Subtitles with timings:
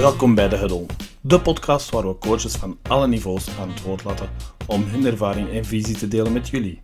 [0.00, 0.86] Welkom bij De Huddle,
[1.20, 4.28] de podcast waar we coaches van alle niveaus aan het woord laten
[4.66, 6.80] om hun ervaring en visie te delen met jullie.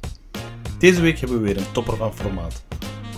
[0.78, 2.64] Deze week hebben we weer een topper van formaat.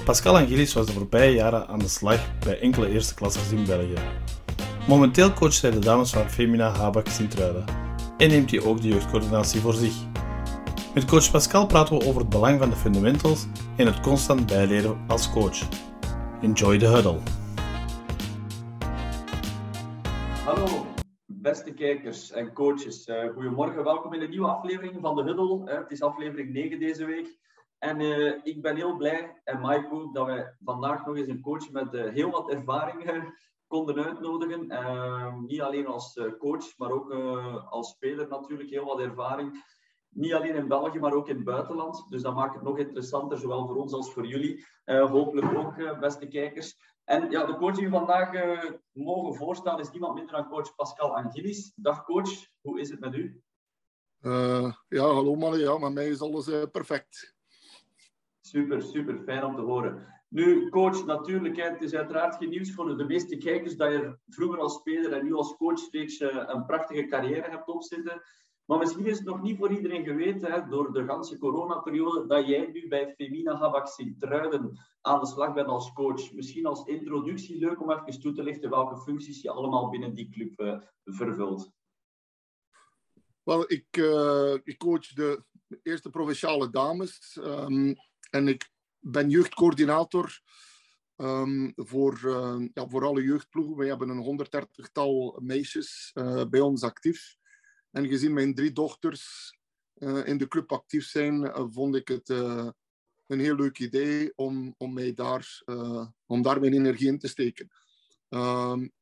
[0.05, 3.99] Pascal Angelis was de voorbije jaren aan de slag bij enkele eerste klassers in België.
[4.89, 7.65] Momenteel coacht hij de dames van Femina Habak Sint-Truiden
[8.19, 9.95] en neemt hij ook de jeugdcoördinatie voor zich.
[10.95, 13.47] Met coach Pascal praten we over het belang van de fundamentals
[13.77, 15.59] en het constant bijleren als coach.
[16.43, 17.19] Enjoy the huddle.
[20.49, 20.87] Hallo,
[21.27, 23.07] beste kijkers en coaches.
[23.07, 25.71] Uh, goedemorgen, welkom in een nieuwe aflevering van de Huddle.
[25.71, 27.39] Het is aflevering 9 deze week.
[27.79, 31.71] En uh, ik ben heel blij, en ook, dat we vandaag nog eens een coach
[31.71, 33.33] met heel wat ervaring
[33.67, 34.67] konden uitnodigen.
[35.47, 37.13] niet alleen als coach, maar ook
[37.71, 39.65] als speler natuurlijk heel wat ervaring.
[40.09, 42.07] Niet alleen in België, maar ook in het buitenland.
[42.09, 44.67] Dus dat maakt het nog interessanter, zowel voor ons als voor jullie.
[44.85, 46.97] hopelijk ook, beste kijkers.
[47.09, 50.75] En ja, de coach die we vandaag uh, mogen voorstellen is niemand minder dan coach
[50.75, 51.73] Pascal Angelis.
[51.77, 53.43] Dag coach, hoe is het met u?
[54.23, 55.61] Uh, ja, hallo mannen.
[55.61, 57.37] Ja, met mij is alles uh, perfect.
[58.41, 59.23] Super, super.
[59.25, 60.07] Fijn om te horen.
[60.29, 64.19] Nu, coach, natuurlijk, hè, het is uiteraard geen nieuws voor de meeste kijkers dat je
[64.29, 68.23] vroeger als speler en nu als coach reeds een prachtige carrière hebt opzitten.
[68.69, 72.47] Maar misschien is het nog niet voor iedereen geweten, hè, door de ganse coronaperiode, dat
[72.47, 76.33] jij nu bij Femina Habak Sint-Truiden aan de slag bent als coach.
[76.33, 80.29] Misschien als introductie leuk om even toe te lichten welke functies je allemaal binnen die
[80.29, 81.73] club uh, vervult.
[83.43, 85.45] Wel, ik, uh, ik coach de
[85.83, 87.95] eerste provinciale dames um,
[88.31, 90.41] en ik ben jeugdcoördinator
[91.17, 93.77] um, voor, uh, ja, voor alle jeugdploegen.
[93.77, 94.49] We hebben een
[94.83, 96.11] 130-tal meisjes
[96.51, 97.39] bij ons actief.
[97.91, 99.57] En gezien mijn drie dochters
[99.95, 102.69] uh, in de club actief zijn, uh, vond ik het uh,
[103.27, 105.63] een heel leuk idee om, om, daar,
[106.27, 107.71] om daar mijn energie in te steken.
[108.29, 108.93] Um,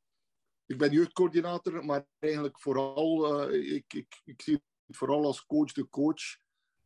[0.67, 5.89] ik ben jeugdcoördinator, maar eigenlijk vooral, ik, ik, ik zie het vooral als coach de
[5.89, 6.39] coach,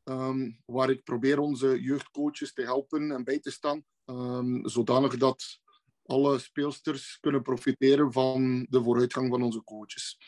[0.04, 5.60] um, waar ik probeer onze jeugdcoaches te helpen en bij te staan, um, zodanig dat
[6.02, 10.18] alle speelsters kunnen profiteren van de vooruitgang van onze coaches.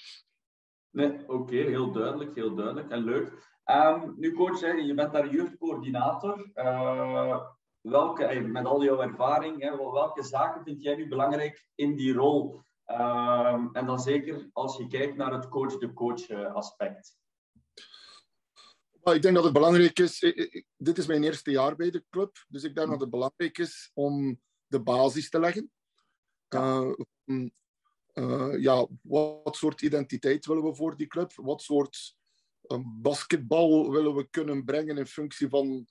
[0.93, 3.51] Nee, oké, heel duidelijk, heel duidelijk en leuk.
[3.65, 6.51] Um, nu, coach, hè, je bent daar jeugdcoördinator.
[6.55, 7.47] Uh,
[7.81, 12.61] welke, met al jouw ervaring, hè, welke zaken vind jij nu belangrijk in die rol?
[12.87, 17.21] Um, en dan zeker als je kijkt naar het coach-de-coach -coach aspect.
[19.03, 20.21] Ik denk dat het belangrijk is,
[20.77, 23.91] dit is mijn eerste jaar bij de club, dus ik denk dat het belangrijk is
[23.95, 25.71] om de basis te leggen.
[26.55, 26.93] Uh,
[28.59, 31.33] ja, wat soort identiteit willen we voor die club?
[31.35, 32.17] Wat soort
[32.63, 35.87] uh, basketbal willen we kunnen brengen in functie van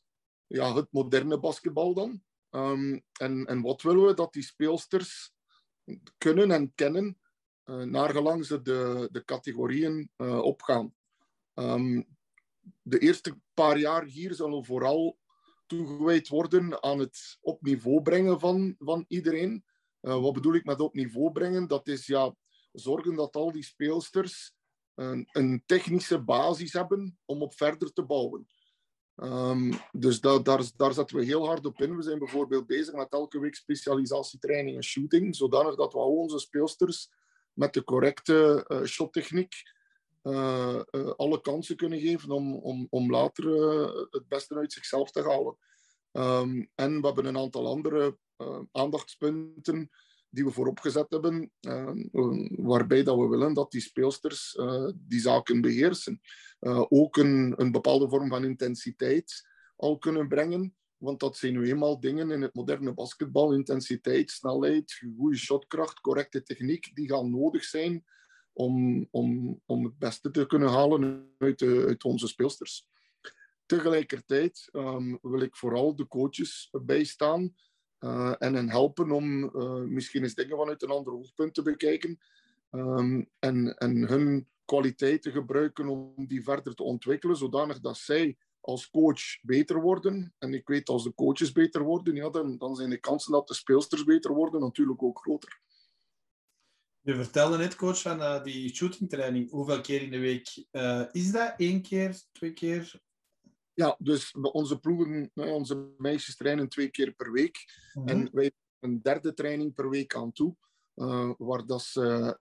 [0.47, 2.21] ja, het moderne basketbal dan?
[2.49, 5.33] Um, en, en wat willen we dat die speelsters
[6.17, 7.19] kunnen en kennen,
[7.65, 10.11] uh, naar gelang ze de, de categorieën
[10.41, 10.93] opgaan?
[11.53, 12.07] Um,
[12.81, 15.17] de eerste paar jaar hier zullen vooral
[15.65, 19.65] toegewijd worden aan het op niveau brengen van, van iedereen.
[20.01, 21.67] Uh, wat bedoel ik met op niveau brengen?
[21.67, 22.35] Dat is ja,
[22.71, 24.53] zorgen dat al die speelsters
[24.95, 28.47] een, een technische basis hebben om op verder te bouwen.
[29.15, 30.43] Um, dus daar,
[30.75, 31.95] daar zetten we heel hard op in.
[31.95, 36.39] We zijn bijvoorbeeld bezig met elke week specialisatietraining en shooting, zodanig dat we al onze
[36.39, 37.11] speelsters
[37.53, 39.53] met de correcte uh, shottechniek
[40.23, 40.81] uh,
[41.15, 43.45] alle kansen kunnen geven om, om, om later
[44.09, 45.57] het beste uit zichzelf te halen.
[46.11, 49.89] Um, en we hebben een aantal andere uh, aandachtspunten
[50.29, 51.91] die we voorop gezet hebben, uh,
[52.49, 56.21] waarbij dat we willen dat die speelsters uh, die zaken beheersen.
[56.89, 61.99] ook een, een bepaalde vorm van intensiteit al kunnen brengen, want dat zijn nu eenmaal
[61.99, 63.53] dingen in het moderne basketbal.
[63.53, 68.03] Intensiteit, snelheid, goede shotkracht, correcte techniek, die gaan nodig zijn
[68.53, 72.87] om, om, om het beste te kunnen halen uit, de, uit onze speelsters.
[73.71, 77.55] Tegelijkertijd um, wil ik vooral de coaches bijstaan
[77.99, 82.19] uh, en hen helpen om uh, misschien eens dingen vanuit een ander oogpunt te bekijken
[82.71, 88.89] um, en, en hun kwaliteiten gebruiken om die verder te ontwikkelen, zodanig dat zij als
[88.89, 90.33] coach beter worden.
[90.37, 93.47] En ik weet als de coaches beter worden, ja, dan, dan zijn de kansen dat
[93.47, 95.59] de speelsters beter worden natuurlijk ook groter.
[97.01, 99.49] Je vertelde net, coach, van uh, die shootingtraining.
[99.49, 100.65] Hoeveel keer in de week
[101.11, 101.53] is dat?
[101.57, 103.01] Eén keer, twee keer?
[103.73, 107.65] Ja, dus onze ploegen, onze meisjes trainen twee keer per week.
[107.93, 108.09] Mm -hmm.
[108.09, 110.55] En wij een derde training per week aan toe,
[110.95, 112.37] uh, waar dat ze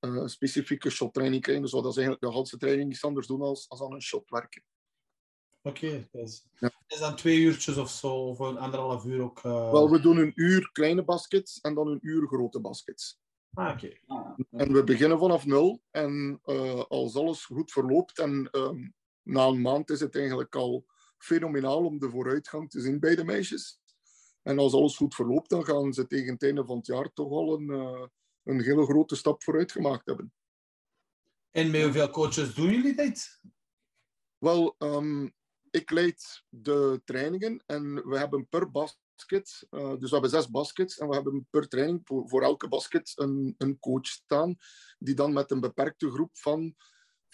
[0.00, 1.64] uh, specifieke shottraining krijgen.
[1.64, 4.30] Dus dat is eigenlijk de halve training iets anders doen als, als aan een shot
[4.30, 4.62] werken.
[5.62, 6.70] Oké, okay, dus, ja.
[6.86, 9.38] is dan twee uurtjes of zo, of een anderhalf uur ook?
[9.38, 9.70] Uh...
[9.70, 13.20] Wel, we doen een uur kleine baskets en dan een uur grote baskets.
[13.54, 13.98] Ah, oké.
[14.50, 15.82] En we beginnen vanaf nul.
[15.90, 16.40] En
[16.88, 18.94] als alles goed verloopt en um,
[19.26, 20.86] na een maand is het eigenlijk al
[21.18, 23.80] fenomenaal om de vooruitgang te zien bij de meisjes.
[24.42, 27.30] En als alles goed verloopt, dan gaan ze tegen het einde van het jaar toch
[27.30, 28.06] al een, uh,
[28.42, 30.32] een hele grote stap vooruit gemaakt hebben.
[31.50, 33.40] En met hoeveel coaches doen jullie dit?
[34.38, 35.34] Wel, um,
[35.70, 40.98] ik leid de trainingen en we hebben per basket, uh, dus we hebben zes baskets
[40.98, 44.56] en we hebben per training voor, voor elke basket een, een coach staan,
[44.98, 46.74] die dan met een beperkte groep van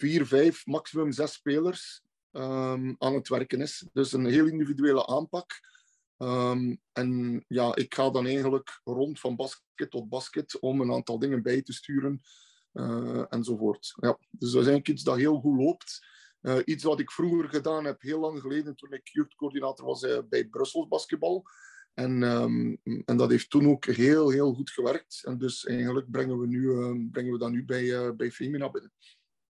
[0.03, 2.01] vier, vijf, maximum zes spelers
[2.31, 3.85] um, aan het werken is.
[3.93, 5.51] Dus een heel individuele aanpak.
[6.17, 11.19] Um, en ja, ik ga dan eigenlijk rond van basket tot basket om een aantal
[11.19, 12.21] dingen bij te sturen
[12.73, 13.93] uh, enzovoort.
[13.99, 16.05] Ja, dus dat is eigenlijk iets dat heel goed loopt.
[16.41, 20.17] Uh, iets wat ik vroeger gedaan heb, heel lang geleden, toen ik jeugdcoördinator was uh,
[20.29, 21.43] bij Brussels basketbal.
[21.93, 25.21] En, um, en dat heeft toen ook heel, heel goed gewerkt.
[25.23, 26.67] En dus eigenlijk brengen we, nu,
[27.11, 28.91] brengen we dat nu bij, bij Femina binnen.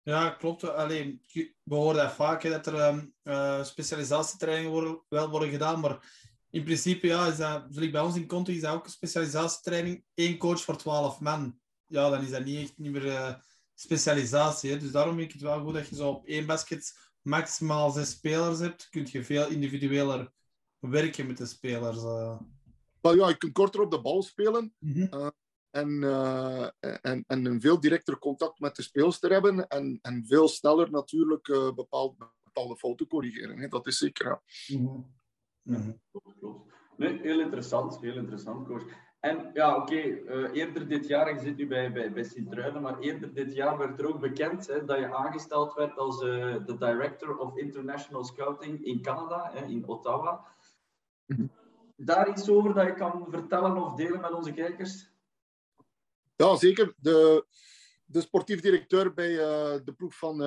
[0.08, 0.64] Ja, klopt.
[0.74, 1.22] Alleen,
[1.62, 7.26] we horen vaak dat er um, specialisatietrainingen worden, wel worden gedaan, maar in principe ja,
[7.26, 10.76] is dat, zoals bij ons in Conto is dat ook een specialisatietraining, één coach voor
[10.76, 11.58] twaalf man.
[11.86, 13.44] Ja, dan is dat niet echt niet meer
[13.74, 14.70] specialisatie.
[14.70, 14.78] Hè?
[14.78, 18.10] Dus daarom vind ik het wel goed dat je zo op één basket maximaal zes
[18.10, 18.88] spelers hebt.
[18.90, 20.32] Kun je veel individueler
[20.78, 22.02] werken met de spelers.
[22.02, 22.40] Uh.
[23.00, 24.74] Well, ja, je kunt korter op de bal spelen.
[24.78, 25.20] Mm -hmm.
[25.20, 25.28] uh,
[25.78, 26.68] en, uh,
[27.00, 29.68] en, en een veel directer contact met de speelster hebben.
[29.68, 33.58] En, en veel sneller natuurlijk bepaald, bepaalde fouten corrigeren.
[33.58, 33.68] Hè?
[33.68, 34.26] Dat is zeker.
[34.26, 34.78] Ja.
[34.78, 35.16] Mm -hmm.
[35.62, 36.66] Mm -hmm.
[36.96, 38.84] Nee, heel interessant, heel interessant, coach.
[39.20, 42.82] En ja, oké, okay, uh, eerder dit jaar, je zit nu bij, bij, bij Sint-Truiden,
[42.82, 46.56] maar eerder dit jaar werd er ook bekend hè, dat je aangesteld werd als uh,
[46.66, 50.44] de Director of International Scouting in Canada, hè, in Ottawa.
[51.96, 55.10] Daar iets over dat je kan vertellen of delen met onze kijkers?
[56.38, 56.94] Ja, zeker.
[56.96, 57.46] De,
[58.04, 60.38] de sportief directeur bij uh, de ploeg van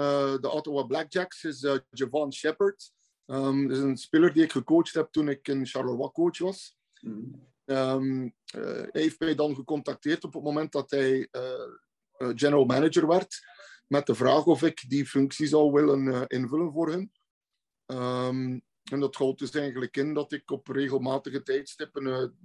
[0.42, 2.92] de Ottawa Blackjacks is Javon Shepard.
[3.26, 6.78] Um, dat is een speler die ik gecoacht heb toen ik in Charleroi coach was.
[7.02, 7.50] Mm.
[7.66, 8.24] Um,
[8.56, 13.40] uh, hij heeft mij dan gecontacteerd op het moment dat hij uh, general manager werd,
[13.88, 17.12] met de vraag of ik die functie zou willen uh, invullen voor hen.
[17.86, 18.62] Um,
[18.92, 22.36] en dat houdt dus eigenlijk in dat ik op regelmatige tijdstippen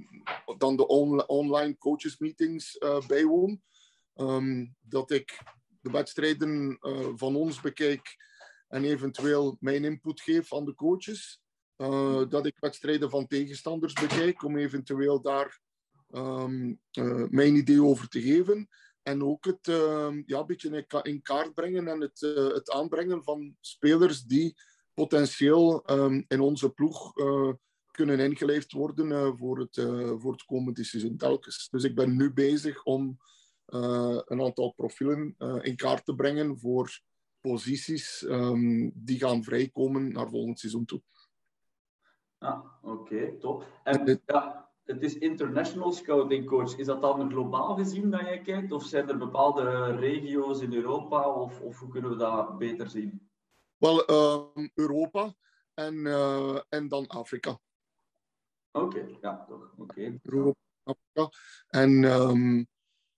[0.58, 3.62] dan de on online coachesmeetings bijwoon.
[4.14, 5.42] Um, dat ik
[5.80, 6.78] de wedstrijden
[7.16, 8.16] van ons bekijk
[8.68, 11.40] en eventueel mijn input geef aan de coaches.
[11.76, 15.60] Uh, dat ik wedstrijden van tegenstanders bekijk om eventueel daar
[16.10, 16.46] uh,
[17.28, 18.68] mijn idee over te geven.
[19.02, 23.22] En ook het uh, ja, een beetje in kaart brengen en het, uh, het aanbrengen
[23.22, 24.56] van spelers die
[24.96, 27.12] potentieel um, in onze ploeg
[27.90, 29.74] kunnen ingeleefd worden voor, het,
[30.20, 31.68] voor het komende seizoen telkens.
[31.70, 33.18] Dus ik ben nu bezig om
[33.66, 37.00] een aantal profielen in kaart te brengen voor
[37.40, 41.02] posities um, die gaan vrijkomen naar volgend seizoen toe.
[42.38, 43.66] Ah, oké, okay, top.
[43.84, 46.76] En ja, het is international scouting coach.
[46.76, 48.72] Is dat dan globaal gezien dat jij kijkt?
[48.72, 51.30] Of zijn er bepaalde regio's in Europa?
[51.32, 53.25] Of, of hoe kunnen we dat beter zien?
[53.78, 55.34] Wel, uh, Europa
[55.74, 57.60] en, uh, en dan Afrika.
[58.72, 59.74] Oké, okay, ja, toch.
[59.76, 60.20] Okay.
[60.22, 61.38] Europa, Afrika.
[61.68, 62.66] En um,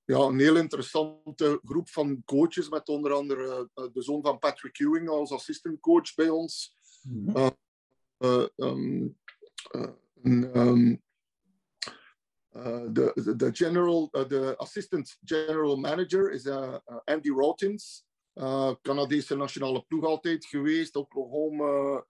[0.04, 4.78] ja, een heel interessante groep van coaches, met onder andere uh, de zoon van Patrick
[4.78, 6.76] Ewing als assistant coach bij ons.
[7.02, 7.50] Mm -hmm.
[8.18, 9.16] Uh, um,
[9.74, 9.92] uh,
[12.92, 16.46] the, the general, the assistant general manager is
[17.04, 18.07] Andy Rotins.
[18.82, 22.04] Canadese nationale ploeg altijd geweest, Oklahoma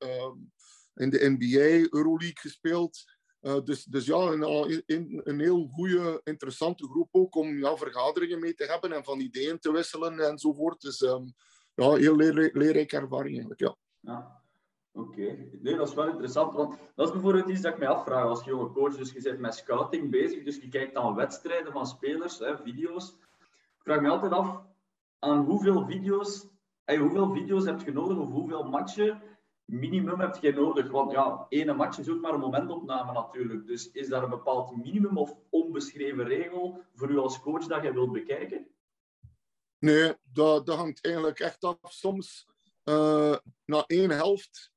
[0.99, 3.05] in de NBA, Euroleague gespeeld.
[3.41, 8.55] Uh, dus, dus ja, een, een, heel goede, interessante groep ook om ja, vergaderingen mee
[8.55, 10.81] te hebben en van ideeën te wisselen enzovoort.
[10.81, 11.35] Dus um,
[11.75, 13.77] ja, heel leer, leerrijke ervaring eigenlijk, ja.
[14.01, 14.43] ja.
[14.93, 18.25] Oké, nee, dat is wel interessant, want dat is bijvoorbeeld iets dat ik mij afvraag
[18.25, 18.97] als jonge coach.
[18.97, 23.09] Dus je bent met scouting bezig, dus je kijkt dan wedstrijden van spelers, hè, video's.
[23.79, 24.63] Ik vraag me altijd af,
[25.19, 26.47] aan hoeveel video's,
[26.85, 29.23] hey, hoeveel video's heb je nodig of hoeveel matchen
[29.65, 30.91] minimum heb je nodig?
[30.91, 33.67] Want ja, ene match is ook maar een momentopname natuurlijk.
[33.67, 37.93] Dus is daar een bepaald minimum of onbeschreven regel voor u als coach dat je
[37.93, 38.67] wilt bekijken?
[39.79, 41.79] Nee, dat, dat hangt eigenlijk echt af.
[41.83, 42.49] Soms
[42.85, 44.73] uh, na één helft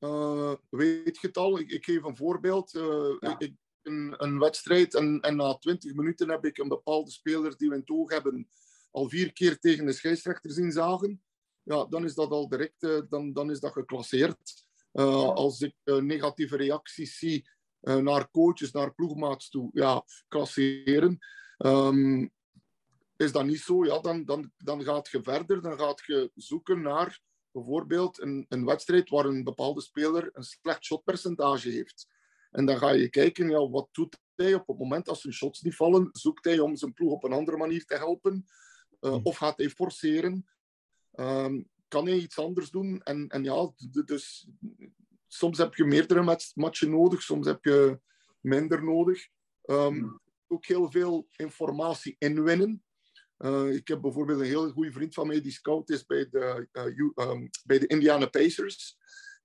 [0.00, 1.58] uh, weet je het al?
[1.58, 2.74] Ik, ik geef een voorbeeld.
[2.74, 3.38] Uh, ja.
[3.38, 7.68] ik, een, een, wedstrijd en, en, na 20 minuten heb ik een bepaalde speler die
[7.68, 8.48] we in het oog hebben
[8.94, 11.22] al vier keer tegen de scheidsrechter zien zagen.
[11.62, 14.66] Ja, dan is dat al direct uh, dan, dan is dat geclasseerd.
[14.92, 17.48] als ik negatieve reacties zie
[17.80, 21.18] naar coaches, naar ploegmaats toe, ja, klasseren.
[21.58, 22.32] Um,
[23.16, 25.62] is dat niet zo, ja, dan, dan, dan gaat je verder.
[25.62, 27.20] Dan gaat je zoeken naar
[27.50, 32.06] bijvoorbeeld een, een wedstrijd waar een bepaalde speler een slecht shotpercentage heeft.
[32.50, 35.62] En dan ga je kijken, ja, wat doet hij op het moment als zijn shots
[35.62, 36.08] niet vallen?
[36.12, 38.46] Zoekt hij om zijn ploeg op een andere manier te helpen?
[39.04, 40.46] Uh, of gaat hij forceren?
[41.14, 43.02] Um, kan hij iets anders doen?
[43.02, 43.72] En, en ja,
[44.04, 44.48] dus
[45.26, 48.00] soms heb je meerdere matchen nodig, soms heb je
[48.40, 49.28] minder nodig.
[49.64, 52.82] Um, ook heel veel informatie inwinnen.
[53.38, 56.68] Uh, ik heb bijvoorbeeld een heel goede vriend van mij die scout is bij de,
[56.72, 58.96] uh, um, bij de Indiana Pacers.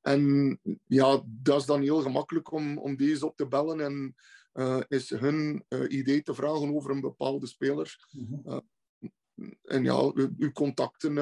[0.01, 4.15] En ja, dat is dan heel gemakkelijk om, om deze op te bellen en
[4.53, 8.07] uh, is hun idee te vragen over een bepaalde speler.
[8.11, 8.61] Mm -hmm.
[9.63, 11.13] En ja, uw contacten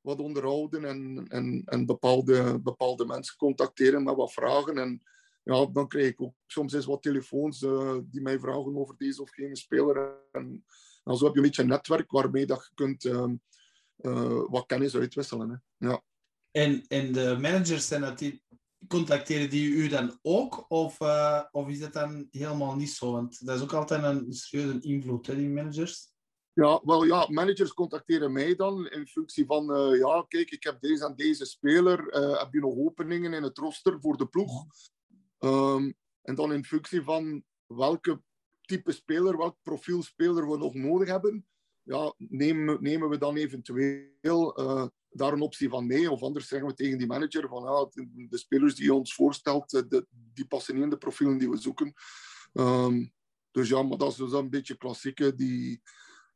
[0.00, 4.78] wat onderhouden en, en, en bepaalde, bepaalde mensen contacteren met wat vragen.
[4.78, 5.02] En
[5.42, 9.22] ja, dan krijg ik ook soms eens wat telefoons uh, die mij vragen over deze
[9.22, 10.18] of geen speler.
[10.32, 10.64] En,
[11.04, 13.24] en zo heb je een beetje een netwerk waarmee dat je kunt uh,
[13.98, 15.50] uh, wat kennis uitwisselen.
[15.50, 15.88] Hè.
[15.88, 16.02] Ja.
[16.50, 18.42] En, en de managers zijn dat die,
[18.88, 20.64] contacteren die u dan ook?
[20.68, 20.98] Of,
[21.50, 23.12] of is dat dan helemaal niet zo?
[23.12, 26.11] Want dat is ook altijd een serieuze invloed, hè, die managers.
[26.54, 30.80] Ja, wel ja, managers contacteren mij dan in functie van, uh, ja, kijk, ik heb
[30.80, 34.66] deze en deze speler, uh, heb je nog openingen in het roster voor de ploeg?
[35.38, 38.22] Um, en dan in functie van welke
[38.60, 41.46] type speler, welk profiel speler we nog nodig hebben,
[41.82, 46.10] ja, nemen, nemen we dan eventueel uh, daar een optie van mee.
[46.10, 49.70] Of anders zeggen we tegen die manager van, ja, de, spelers die je ons voorstelt,
[49.70, 51.92] de, die passen niet in de profielen die we zoeken.
[52.52, 53.12] Um,
[53.50, 55.82] dus ja, maar dat is dus een beetje klassieke, die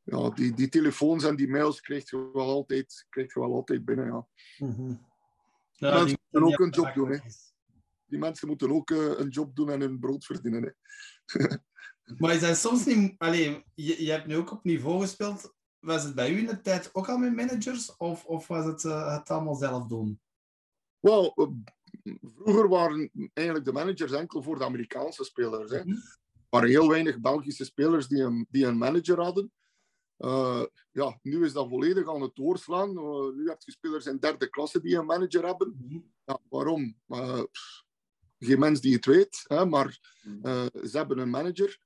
[0.07, 3.85] ja, die, die telefoons en die mails krijg je wel altijd, krijg je wel altijd
[3.85, 4.07] binnen.
[4.07, 4.27] Ja.
[4.59, 5.07] Mm-hmm.
[5.73, 7.11] ja mensen moeten ook een job doen.
[7.11, 7.19] Hè.
[8.07, 10.63] Die mensen moeten ook uh, een job doen en hun brood verdienen.
[10.63, 11.47] Hè.
[12.19, 13.15] maar is dat soms niet...
[13.19, 15.55] Allee, je, je hebt nu ook op niveau gespeeld.
[15.79, 17.97] Was het bij u in de tijd ook al met managers?
[17.97, 20.21] Of, of was het uh, het allemaal zelf doen?
[21.01, 25.71] Wel, uh, vroeger waren eigenlijk de managers enkel voor de Amerikaanse spelers.
[25.71, 25.79] Hè.
[25.79, 26.03] Mm-hmm.
[26.33, 29.53] Er waren heel weinig Belgische spelers die een, die een manager hadden.
[30.19, 32.89] Uh, ja, nu is dat volledig aan het doorslaan.
[32.89, 35.77] Uh, nu heb je spelers in derde klasse die een manager hebben.
[35.79, 35.99] Mhm.
[36.25, 36.97] Ja, waarom?
[37.09, 37.43] Uh,
[38.39, 40.69] geen mens die het weet, hè, maar mhm.
[40.87, 41.79] ze hebben een manager.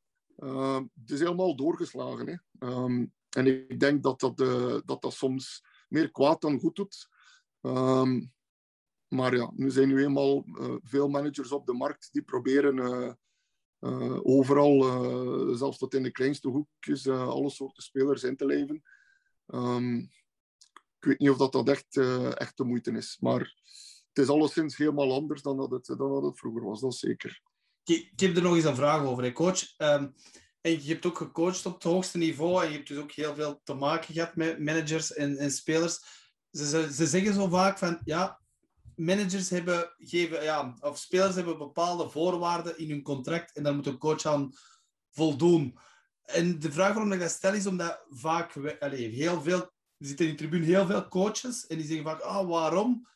[1.00, 2.26] het is helemaal doorgeslagen.
[2.28, 2.66] Hè.
[2.68, 4.36] Um, en ik denk dat dat,
[4.86, 7.08] dat dat soms meer kwaad dan goed doet.
[7.60, 8.32] Um,
[9.08, 10.44] maar ja, nu zijn nu eenmaal
[10.82, 13.18] veel managers op de markt die proberen
[13.80, 18.46] uh, overal, uh, zelfs tot in de kleinste hoekjes, uh, alle soorten spelers in te
[18.46, 18.82] leven.
[19.46, 19.98] Um,
[20.98, 21.96] ik weet niet of dat, dat echt,
[22.36, 23.16] echt de moeite is.
[23.20, 23.40] Maar
[24.08, 27.40] het is alleszins helemaal anders dan dat het, dan dat vroeger was, dat zeker.
[27.84, 29.78] Ik, ik heb er nog eens een vraag over, hè, coach.
[29.78, 30.14] Um,
[30.60, 33.34] en je hebt ook gecoacht op het hoogste niveau en je hebt dus ook heel
[33.34, 35.98] veel te maken gehad met managers en, en spelers.
[36.50, 38.40] Ze, ze zeggen zo vaak van, ja,
[39.00, 43.86] managers hebben, geven, ja, of spelers hebben bepaalde voorwaarden in hun contract en daar moet
[43.86, 44.52] een coach aan
[45.10, 45.78] voldoen.
[46.22, 49.60] En de vraag waarom ik dat stel is omdat vaak, allez, heel veel,
[49.98, 53.08] er zitten in de tribune heel veel coaches en die zeggen vaak, ah, waarom?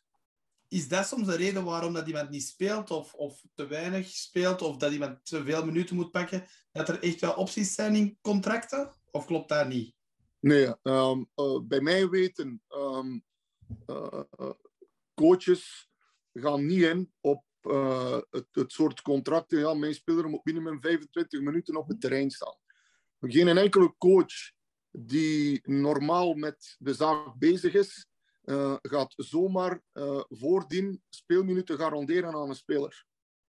[0.68, 4.62] Is dat soms de reden waarom dat iemand niet speelt of, of te weinig speelt
[4.62, 6.46] of dat iemand te veel minuten moet pakken?
[6.72, 8.92] Dat er echt wel opties zijn in contracten?
[9.10, 9.94] Of klopt dat niet?
[10.40, 13.24] Nee, um, uh, bij mij weten um,
[13.86, 14.22] uh,
[15.14, 15.88] coaches
[16.32, 19.58] gaan niet in op uh, het, het, soort contracten.
[19.58, 22.56] Ja, mijn speler moet minimum 25 minuten op het terrein staan.
[23.20, 24.52] Geen enkele coach
[24.90, 28.06] die normaal met de zaak bezig is,
[28.44, 33.06] uh, gaat zomaar uh, voordien speelminuten garanderen aan een speler.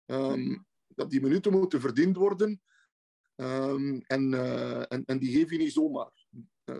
[0.06, 2.62] Um, dat die minuten moeten verdiend worden
[3.36, 4.34] um, en,
[4.88, 6.26] en, en die geef je niet zomaar.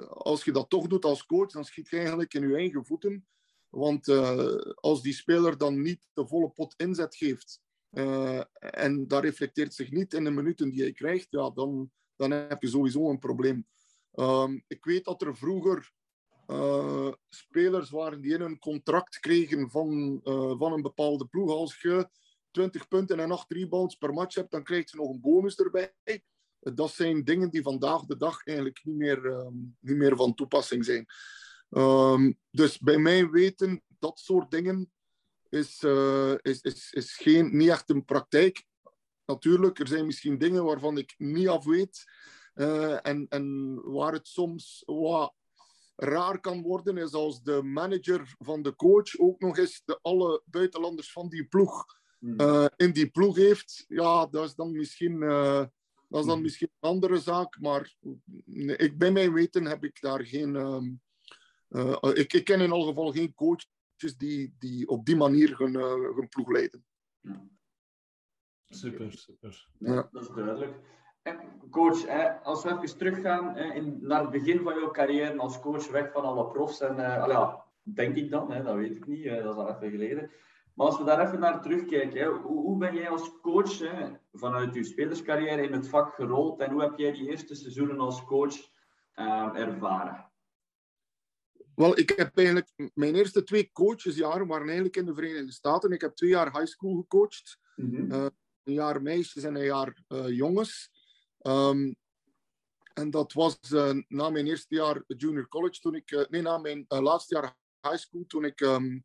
[0.08, 3.26] als je dat toch doet als coach, dan schiet je eigenlijk in je eigen voeten
[3.74, 9.22] want uh, als die speler dan niet de volle pot inzet geeft uh, en dat
[9.22, 13.10] reflecteert zich niet in de minuten die hij krijgt, ja, dan, dan heb je sowieso
[13.10, 13.66] een probleem.
[14.14, 15.92] Um, ik weet dat er vroeger
[16.46, 20.20] uh, spelers waren die in een contract kregen van,
[20.58, 21.50] van een bepaalde ploeg.
[21.50, 22.08] Als je
[22.50, 25.92] 20 punten en 8 rebounds per match hebt, dan krijg je nog een bonus erbij.
[26.58, 30.84] Dat zijn dingen die vandaag de dag eigenlijk niet meer, um, niet meer van toepassing
[30.84, 31.06] zijn.
[31.71, 34.92] Um, dus bij mij weten dat soort dingen
[35.49, 38.64] is, uh, is, is, is geen, niet echt een praktijk.
[39.26, 42.04] Natuurlijk, er zijn misschien dingen waarvan ik niet af weet.
[42.54, 45.35] Uh, en, en waar het soms wat
[45.97, 50.42] raar kan worden, is als de manager van de coach ook nog eens de, alle
[50.44, 51.85] buitenlanders van die ploeg
[52.21, 53.85] uh, in die ploeg heeft.
[53.88, 55.21] Ja, dat is dan misschien
[56.09, 56.42] Dat is dan Mhm.
[56.42, 57.97] misschien een andere zaak, maar
[58.44, 60.56] nee, ik, bij mijn weten heb ik daar geen.
[60.56, 60.92] ehm,
[61.74, 65.76] eh, ik, ik ken in elk geval geen coaches die, die op die manier hun,
[65.76, 66.84] eh, hun ploeg leiden.
[68.64, 69.68] Super, super.
[69.78, 70.08] Nee, Ja.
[70.12, 70.76] Dat is duidelijk.
[71.22, 71.38] En
[71.70, 75.60] coach, hè, als we even teruggaan hè, in, naar het begin van jouw carrière als
[75.60, 76.80] coach, weg van alle profs.
[76.80, 79.68] En, eh, al ja, denk ik dan, hè, dat weet ik niet, dat is al
[79.68, 80.30] even geleden.
[80.74, 84.12] Maar als we daar even naar terugkijken, hè, hoe, hoe ben jij als coach hè,
[84.32, 88.24] vanuit je spelerscarrière in het vak gerold en hoe heb jij die eerste seizoenen als
[88.24, 88.56] coach
[89.54, 90.32] ervaren?
[91.74, 95.92] Wel, ik heb eigenlijk mijn eerste twee coachesjaren waren eigenlijk in de Verenigde Staten.
[95.92, 97.58] Ik heb twee jaar high school gecoacht.
[97.76, 98.10] Mhm.
[98.12, 98.26] Eh,
[98.64, 100.90] een jaar meisjes en een jaar eh, jongens.
[101.38, 101.92] Ehm,
[102.94, 106.84] en dat was eh, na mijn eerste jaar junior college, toen ik, nee, na mijn
[106.88, 108.98] laatste jaar high school, toen, ik, ehm,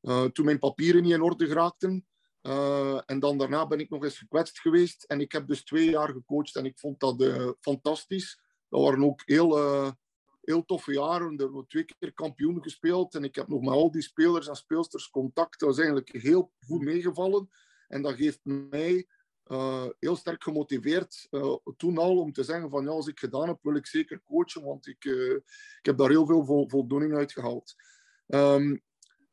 [0.00, 2.06] eh, toen mijn papieren niet in orde geraakten.
[2.40, 5.04] Eh, en dan daarna ben ik nog eens gekwetst geweest.
[5.04, 7.24] En ik heb dus twee jaar gecoacht en ik vond dat
[7.60, 8.40] fantastisch.
[8.68, 9.58] Dat waren ook heel,
[10.42, 11.32] heel toffe jaren.
[11.32, 13.14] Er hebben we twee keer kampioen gespeeld.
[13.14, 15.60] En ik heb nog met al die spelers en speelsters contact.
[15.60, 17.50] Dat is eigenlijk heel goed meegevallen.
[17.88, 19.06] En dat geeft mij
[19.42, 23.48] eh, heel sterk gemotiveerd eh, toen al om te zeggen van ja, als ik gedaan
[23.48, 25.34] heb, wil ik zeker coachen, want ik, eh,
[25.78, 27.74] ik heb daar heel veel vol- voldoening uit gehaald.
[28.26, 28.76] Ehm,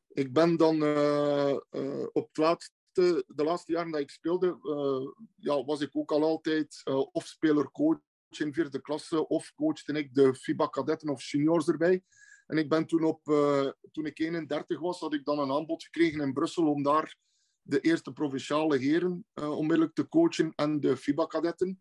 [0.07, 0.75] ik ben dan
[2.11, 4.57] op het laatste, de laatste jaren dat ik speelde,
[5.35, 7.99] ja, was ik ook al altijd eh, of speler-coach
[8.37, 12.03] in vierde klasse, of coachte ik de FIBA-kadetten of juniors erbij.
[12.47, 15.83] En ik ben toen, op, eh, toen ik 31 was, had ik dan een aanbod
[15.83, 17.15] gekregen in Brussel om daar
[17.61, 21.79] de eerste provinciale heren eh, onmiddellijk te coachen en de FIBA-kadetten.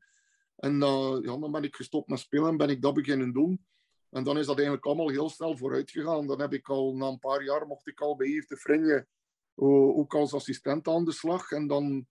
[0.57, 3.67] En eh, ja, dan ben ik gestopt met spelen en ben ik dat beginnen doen.
[4.11, 6.27] En dan is dat eigenlijk allemaal heel snel vooruit gegaan.
[6.27, 9.07] Dan heb ik al, na een paar jaar, mocht ik al bij Yves de Frenje
[9.55, 11.51] eh, ook als assistent aan de slag.
[11.51, 12.07] En dan,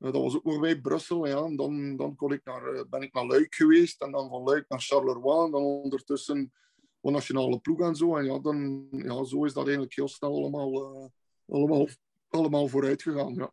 [0.00, 1.26] dat was ook nog bij Brussel.
[1.26, 1.44] Ja.
[1.44, 4.02] En dan, dan kon ik naar, eh, ben ik naar Luik geweest.
[4.02, 5.44] En dan van Luik naar Charleroi.
[5.44, 6.52] En dan ondertussen
[7.00, 8.16] de nationale ploeg en zo.
[8.16, 11.08] En ja, dan, ja, zo is dat eigenlijk heel snel allemaal, eh,
[11.56, 11.86] allemaal,
[12.28, 13.34] allemaal vooruit gegaan.
[13.34, 13.52] Ja.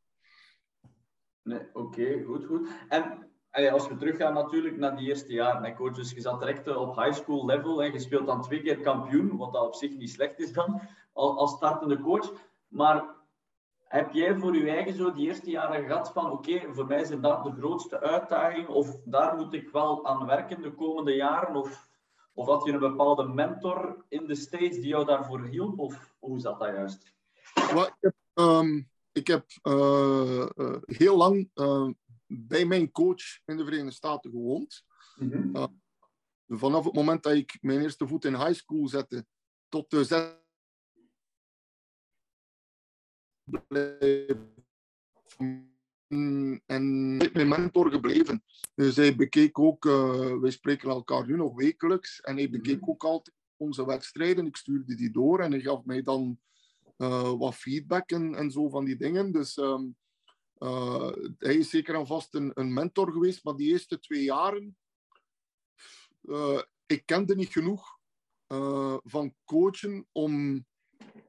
[1.43, 2.67] Nee, oké, goed, goed.
[2.89, 6.39] En allee, als we teruggaan natuurlijk naar die eerste jaren, hè, coach, dus je zat
[6.39, 9.65] direct eh, op high school level en je speelt dan twee keer kampioen, wat dat
[9.65, 10.81] op zich niet slecht is dan,
[11.13, 12.33] al- als startende coach.
[12.67, 13.15] Maar
[13.87, 17.09] heb jij voor je eigen zo die eerste jaren gehad van, oké, voor mij is
[17.09, 21.89] dat de grootste uitdaging, of daar moet ik wel aan werken de komende jaren, of,
[22.33, 26.39] of had je een bepaalde mentor in de States die jou daarvoor hielp, of hoe
[26.39, 27.15] zat dat juist?
[27.53, 31.89] Ik heb, ehm, ik heb eh, eh, heel lang eh,
[32.25, 34.85] bij mijn coach in de Verenigde Staten gewoond.
[36.47, 39.25] Vanaf het moment dat ik mijn eerste voet in high school zette
[39.69, 40.03] tot de
[43.69, 44.35] zes.
[46.65, 48.43] En mijn mentor gebleven.
[48.75, 52.89] Dus hij bekeek ook, eh, wij spreken elkaar nu nog wekelijks, en hij bekeek Mhm.
[52.89, 54.45] ook altijd onze wedstrijden.
[54.45, 56.39] Ik stuurde die door en hij gaf mij dan
[56.97, 59.31] eh, wat feedback en, en zo van die dingen.
[59.31, 59.85] Dus ehm,
[60.57, 64.77] eh, hij is zeker en vast een, een mentor geweest, maar die eerste twee jaren,
[66.85, 67.97] ik kende niet genoeg
[69.03, 70.65] van coachen om,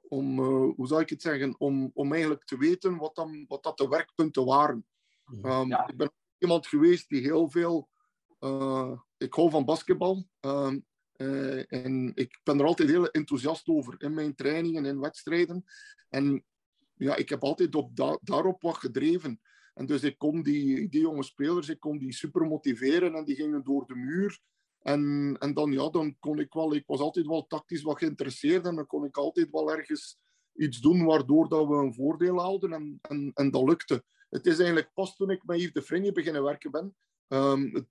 [0.09, 3.63] om eh, hoe zou ik het zeggen, om, om eigenlijk te weten wat, dan, wat
[3.63, 4.87] dat de werkpunten waren.
[5.43, 5.89] Ehm, Ja.
[5.89, 7.89] Ik ben iemand geweest die heel veel.
[8.39, 10.29] eh, ik hou van basketbal.
[10.41, 10.79] ehm,
[11.13, 15.65] eh, en ik ben er altijd heel enthousiast over in mijn trainingen en wedstrijden.
[16.09, 16.45] En
[16.95, 19.41] ja, ik heb altijd op da- daarop wat gedreven.
[19.75, 23.35] En dus ik kon die, die jonge spelers, ik kon die super motiveren en die
[23.35, 24.41] gingen door de muur.
[24.83, 28.67] En, en dan, ja, dan kon ik wel, ik was altijd wel tactisch wat geïnteresseerd
[28.67, 30.19] en dan kon ik altijd wel ergens
[30.55, 34.05] iets doen waardoor dat we een voordeel hadden en, en, en dat lukte.
[34.29, 36.97] Het is eigenlijk pas toen ik met Yves de Fringe beginnen werken ben,
[37.29, 37.83] ehm,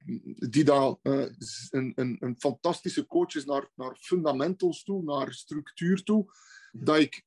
[0.49, 1.25] die daar eh,
[1.69, 6.25] een, een, een fantastische coach is naar, naar fundamentals toe, naar structuur toe,
[6.71, 7.25] dat ik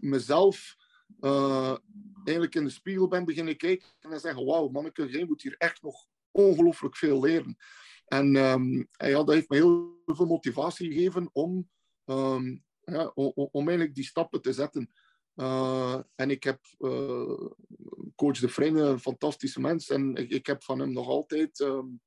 [0.00, 0.76] mezelf
[1.20, 1.76] eh,
[2.24, 5.82] eigenlijk in de spiegel ben beginnen kijken en zeggen, wauw, manneke, jij moet hier echt
[5.82, 7.56] nog ongelooflijk veel leren.
[8.12, 11.70] En, en ja, dat heeft me heel veel motivatie gegeven om,
[12.04, 14.92] ehm, ja, om, eigenlijk die stappen te zetten.
[15.34, 17.50] Uh, en ik heb uh,
[18.14, 19.88] coach De Vrijn, een fantastische mens.
[19.88, 21.60] En ik, ik heb van hem nog altijd...
[21.60, 22.00] Um,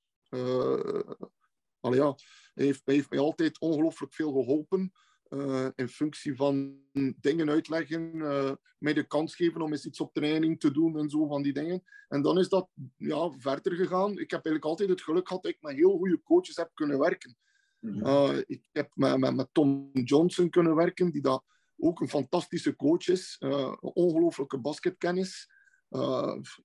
[1.79, 2.15] ja,
[2.53, 4.91] hij, heeft, hij heeft mij altijd ongelooflijk veel geholpen.
[5.29, 6.77] Uh, in functie van
[7.19, 11.09] dingen uitleggen, uh, mij de kans geven om eens iets op training te doen en
[11.09, 11.83] zo van die dingen.
[12.07, 14.11] En dan is dat ja, verder gegaan.
[14.11, 16.99] Ik heb eigenlijk altijd het geluk gehad dat ik met heel goede coaches heb kunnen
[16.99, 17.37] werken.
[17.79, 21.43] Uh, ik heb met, met, met, Tom Johnson kunnen werken, die dat
[21.77, 23.37] ook een fantastische coach is.
[23.79, 25.49] Ongelooflijke basketkennis.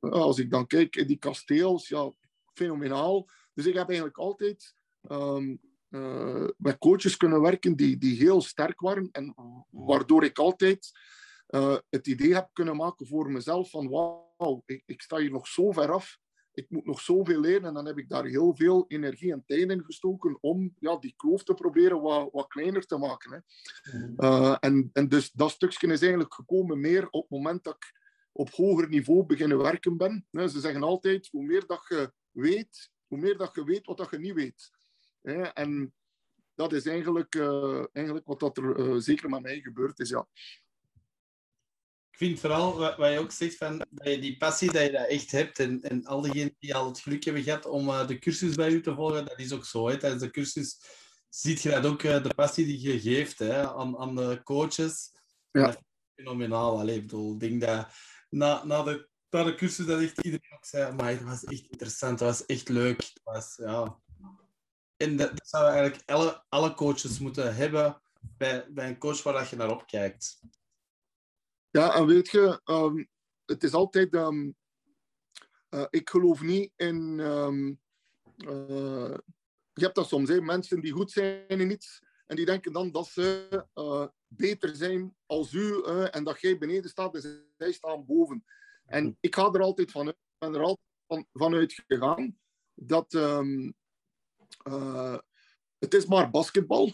[0.00, 2.12] als ik dan kijk, die kasteels, ja,
[2.52, 3.28] fenomenaal.
[3.54, 5.56] Dus ik heb eigenlijk altijd ehm,
[5.90, 9.08] uh, met coaches kunnen werken die, die heel sterk waren.
[9.12, 9.34] En
[9.70, 10.90] waardoor ik altijd
[11.48, 15.46] uh, het idee heb kunnen maken voor mezelf van wauw, ik, ik, sta hier nog
[15.46, 16.18] zo ver af.
[16.52, 17.64] Ik moet nog zoveel leren.
[17.64, 21.14] En dan heb ik daar heel veel energie en tijd in gestoken om ja, die
[21.16, 23.32] kloof te proberen wat, wat kleiner te maken.
[23.32, 23.38] Hè.
[24.16, 27.98] Uh, en, en dus dat stukje is eigenlijk gekomen meer op het moment dat ik
[28.32, 30.26] op hoger niveau beginnen werken ben.
[30.30, 34.10] Ze zeggen altijd, hoe meer dat je weet, hoe meer dat je weet wat dat
[34.10, 34.70] je niet weet.
[35.22, 35.94] En
[36.54, 40.08] dat is eigenlijk, uh, eigenlijk wat dat er uh, zeker met mij gebeurd is.
[40.08, 40.26] Ja.
[42.10, 44.90] Ik vind vooral wat, wat, je ook zegt, van, dat je die passie dat je
[44.90, 45.58] dat echt hebt.
[45.58, 48.70] En, en al diegenen die al het geluk hebben gehad om uh, de cursus bij
[48.70, 49.88] u te volgen, dat is ook zo.
[49.88, 49.98] Hè.
[49.98, 50.78] Tijdens de cursus
[51.28, 55.12] ziet je dat ook, de passie die je geeft hè, aan, aan de coaches.
[55.50, 55.64] Ja.
[55.64, 55.82] Dat is
[56.14, 56.78] fenomenaal.
[56.78, 57.88] Allee, ik bedoel, ik denk dat
[58.30, 61.66] na, na, de, na de cursus dat echt iedereen ook zei, maar het was echt
[61.70, 62.96] interessant, het was echt leuk.
[62.96, 64.00] Het was, ja,
[65.00, 68.02] en dat, dat zouden eigenlijk alle, alle coaches moeten hebben
[68.36, 70.40] bij, bij een coach waar je naar opkijkt.
[71.70, 73.08] Ja, en weet je, um,
[73.44, 74.14] het is altijd.
[74.14, 74.56] Um,
[75.70, 77.18] uh, ik geloof niet in.
[77.18, 77.80] Um,
[78.36, 79.16] uh,
[79.72, 83.06] je hebt dat soms, mensen die goed zijn in iets en die denken dan dat
[83.06, 88.44] ze uh, beter zijn als u en dat jij beneden staat en zij staan boven.
[88.86, 92.38] En ik ga er altijd van uit, ben er altijd van, vanuit gegaan
[92.74, 93.12] dat
[94.68, 95.18] uh,
[95.78, 96.92] het is maar basketbal.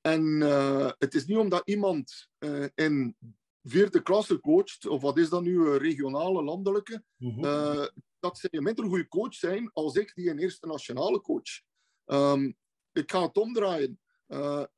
[0.00, 3.16] En uh, het is niet omdat iemand uh, in
[3.62, 7.40] vierde klasse coacht, of wat is dat nu, regionale, landelijke, -hmm.
[8.18, 11.60] dat ze een minder goede coach zijn als ik die een eerste nationale coach.
[12.06, 12.56] Um,
[12.92, 14.00] ik ga het omdraaien.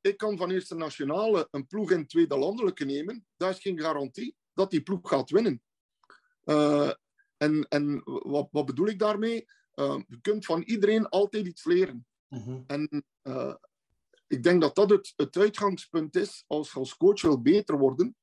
[0.01, 3.27] ik kan van eerste nationale een ploeg in tweede landelijke nemen.
[3.37, 5.63] Dat is geen garantie dat die ploeg gaat winnen.
[7.37, 9.47] en en wat, wat bedoel ik daarmee?
[9.75, 12.07] Uh, je kunt van iedereen altijd iets leren.
[12.29, 12.61] Mhm.
[12.67, 13.55] En uh,
[14.27, 18.17] ik denk dat dat het, het uitgangspunt is als je als coach wil beter worden.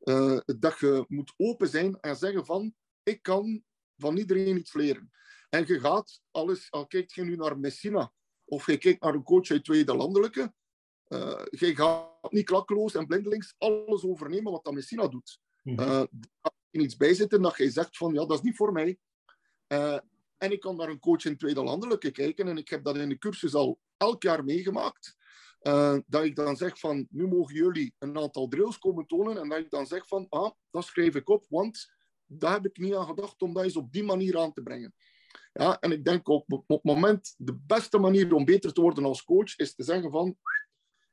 [0.00, 3.62] Uh, dat je moet open zijn en zeggen van, ik kan
[3.96, 5.10] van iedereen iets leren.
[5.48, 8.12] En je gaat alles, al kijkt je nu naar Messina,
[8.44, 10.52] of je kijkt naar een coach uit tweede landelijke,
[11.08, 15.40] uh, je gaat niet klakkeloos en blindelings alles overnemen wat dat Messina doet.
[15.62, 16.08] Mm -hmm.
[16.70, 18.98] er iets bij zitten dat je zegt van, ja, dat is niet voor mij.
[20.42, 22.48] En ik kan naar een coach in tweede landelijke kijken.
[22.48, 25.16] En ik heb dat in de cursus al elk jaar meegemaakt.
[25.62, 29.38] Uh, dat ik dan zeg van, nu mogen jullie een aantal drills komen tonen.
[29.38, 31.92] En dat ik dan zeg van, ah, dat schrijf ik op, want
[32.26, 34.94] daar heb ik niet aan gedacht om dat eens op die manier aan te brengen.
[35.52, 39.04] Ja, en ik denk op, op het moment, de beste manier om beter te worden
[39.04, 40.36] als coach, is te zeggen van,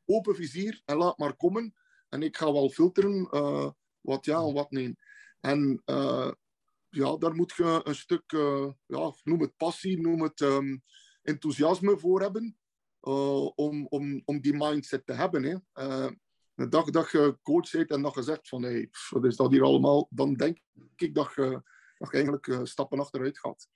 [0.05, 1.73] open vizier en laat maar komen.
[2.09, 3.69] En ik ga wel filteren uh,
[4.01, 4.97] wat ja en wat nee.
[5.39, 6.31] En uh,
[6.89, 10.83] ja, daar moet je een stuk, uh, ja, noem het passie, noem het um,
[11.21, 12.57] enthousiasme voor hebben.
[13.01, 15.43] Uh, om, om, om die mindset te hebben.
[15.43, 15.55] Hè.
[15.83, 16.11] Uh,
[16.53, 19.51] de dag dat je coach bent en dat je zegt van hey, wat is dat
[19.51, 20.57] hier allemaal, dan denk
[20.95, 21.61] ik dat je,
[21.97, 23.67] dat je eigenlijk stappen achteruit gaat.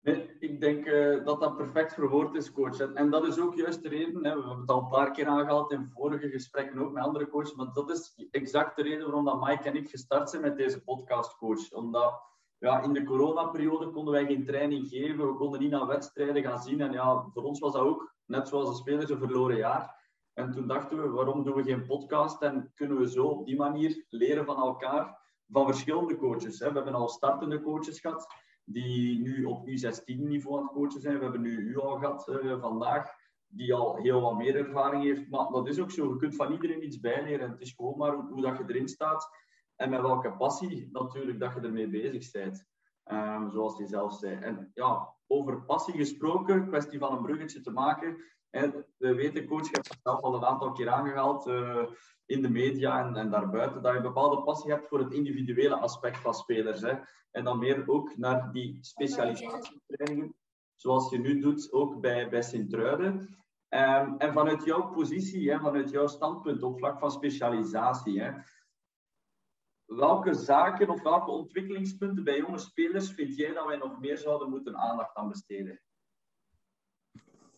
[0.00, 2.80] Nee, ik denk uh, dat dat perfect verwoord is, coach.
[2.80, 5.10] En, en, dat is ook juist de reden, hè, we hebben het al een paar
[5.10, 9.04] keer aangehaald in vorige gesprekken ook met andere coaches, maar dat is exact de reden
[9.04, 11.72] waarom dat Mike en ik gestart zijn met deze podcast, coach.
[11.72, 12.22] Omdat
[12.58, 16.62] ja, in de coronaperiode konden wij geen training geven, we konden niet naar wedstrijden gaan
[16.62, 16.80] zien.
[16.80, 19.96] En ja, voor ons was dat ook, net zoals de spelers, een verloren jaar.
[20.32, 22.42] En toen dachten we, waarom doen we geen podcast?
[22.42, 26.58] En kunnen we zo op die manier leren van elkaar, van verschillende coaches.
[26.58, 26.68] Hè.
[26.68, 28.26] We hebben al startende coaches gehad
[28.72, 31.16] die nu op U16-niveau aan het coachen zijn.
[31.16, 33.10] We hebben nu u al gehad uh, vandaag,
[33.46, 35.28] die al heel wat meer ervaring heeft.
[35.28, 37.50] Maar dat is ook zo, je kunt van iedereen iets bijleren.
[37.50, 39.28] Het is gewoon maar hoe, dat je erin staat
[39.76, 42.66] en met welke passie natuurlijk dat je ermee bezig bent.
[43.04, 44.36] Um, zoals je zelf zei.
[44.36, 48.16] En ja, over passie gesproken, kwestie van een bruggetje te maken.
[48.50, 51.86] Hè, we weten, coach, je hebt het zelf al een aantal keer aangehaald uh,
[52.28, 55.76] in de media en, en daarbuiten, dat je een bepaalde passie hebt voor het individuele
[55.76, 56.80] aspect van spelers.
[56.80, 56.94] Hè.
[57.30, 60.34] En dan meer ook naar die specialisatietrainingen,
[60.76, 63.14] zoals je nu doet, ook bij, bij Sint-Truiden.
[63.68, 68.32] Um, en vanuit jouw positie, hè, vanuit jouw standpunt op vlak van specialisatie, hè,
[69.84, 74.50] welke zaken of welke ontwikkelingspunten bij jonge spelers vind jij dat wij nog meer zouden
[74.50, 75.80] moeten aandacht aan besteden?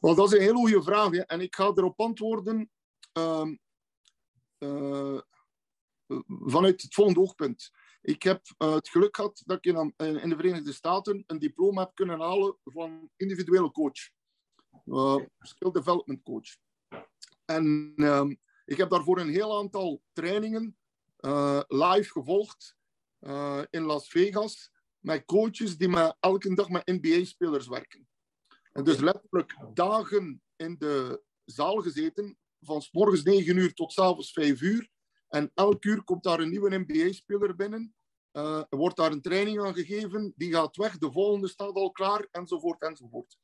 [0.00, 1.10] Wel, dat is een hele goede vraag.
[1.10, 1.20] Hè.
[1.20, 2.70] En ik ga erop antwoorden
[3.18, 3.48] uh,
[6.26, 7.70] vanuit het volgende oogpunt.
[8.02, 9.94] Ik heb uh, het geluk gehad dat ik in,
[10.28, 14.10] de Verenigde Staten een diploma heb kunnen halen van individuele coach.
[15.38, 16.56] Skill development coach.
[17.44, 18.30] En uh,
[18.64, 20.76] ik heb daarvoor een heel aantal trainingen
[21.68, 22.76] live gevolgd
[23.70, 24.70] in Las Vegas.
[24.98, 28.08] met coaches die met, elke dag met NBA-spelers werken.
[28.72, 33.98] En dus letterlijk dagen in de zaal gezeten, van s morgens 9 uur tot s
[33.98, 34.88] avonds 5 uur.
[35.28, 37.94] En elk uur komt daar een nieuwe NBA-speler binnen.
[38.32, 41.90] Uh, er wordt daar een training aan gegeven, die gaat weg, de volgende staat al
[41.90, 43.38] klaar, enzovoort, enzovoort.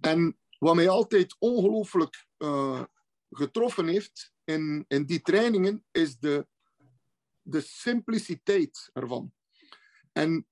[0.00, 2.82] En wat mij altijd ongelooflijk uh,
[3.30, 6.46] getroffen heeft in, in die trainingen, is de,
[7.42, 9.32] de simpliciteit ervan.
[10.12, 10.46] En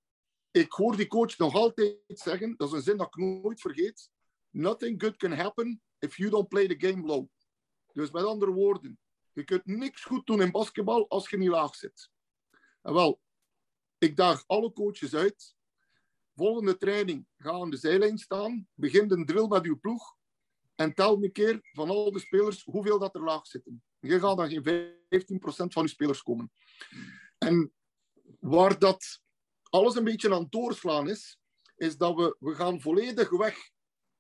[0.50, 4.10] ik hoor die coach nog altijd zeggen, dat is een zin dat ik nooit vergeet,
[4.50, 7.28] nothing good can happen if you don't play the game low.
[7.98, 8.98] Dus met andere woorden,
[9.32, 12.10] je kunt niks goed doen in basketbal als je niet laag zit.
[12.82, 13.20] En wel,
[13.98, 15.54] ik daag alle coaches uit.
[16.34, 20.16] Volgende training, ga aan de zijlijn staan, begin een drill met uw ploeg
[20.74, 23.82] en tel een keer van al de spelers hoeveel dat er laag zitten.
[23.98, 26.52] Je gaat dan geen 15% van je spelers komen.
[27.38, 27.72] En
[28.40, 29.20] waar dat
[29.62, 31.38] alles een beetje aan doorslaan is,
[31.76, 33.70] is dat we, we gaan volledig weg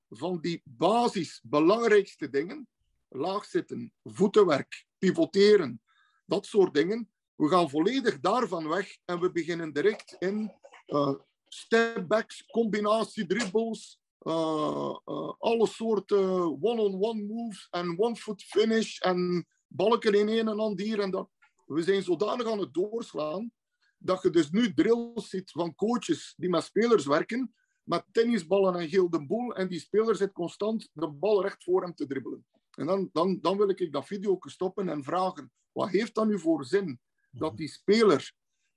[0.08, 2.68] van die basis belangrijkste dingen.
[3.08, 5.82] Laag zitten, voetenwerk, pivoteren,
[6.26, 7.10] dat soort dingen.
[7.34, 10.52] We gaan volledig daarvan weg en we beginnen direct in
[10.86, 11.14] uh,
[11.48, 20.28] stepbacks, combinatie dribbles, uh, uh, alle soorten one-on-one moves en one-foot finish en balken in
[20.28, 21.30] een en ander en dat.
[21.66, 23.52] We zijn zodanig aan het doorslaan
[23.98, 28.88] dat je dus nu drills ziet van coaches die met spelers werken, met tennisballen en
[28.88, 32.46] gilde boel, en die speler zit constant de bal recht voor hem te dribbelen.
[32.78, 36.38] En dan, dan, dan wil ik dat video stoppen en vragen, wat heeft dat nu
[36.38, 37.00] voor zin?
[37.30, 38.32] Dat die speler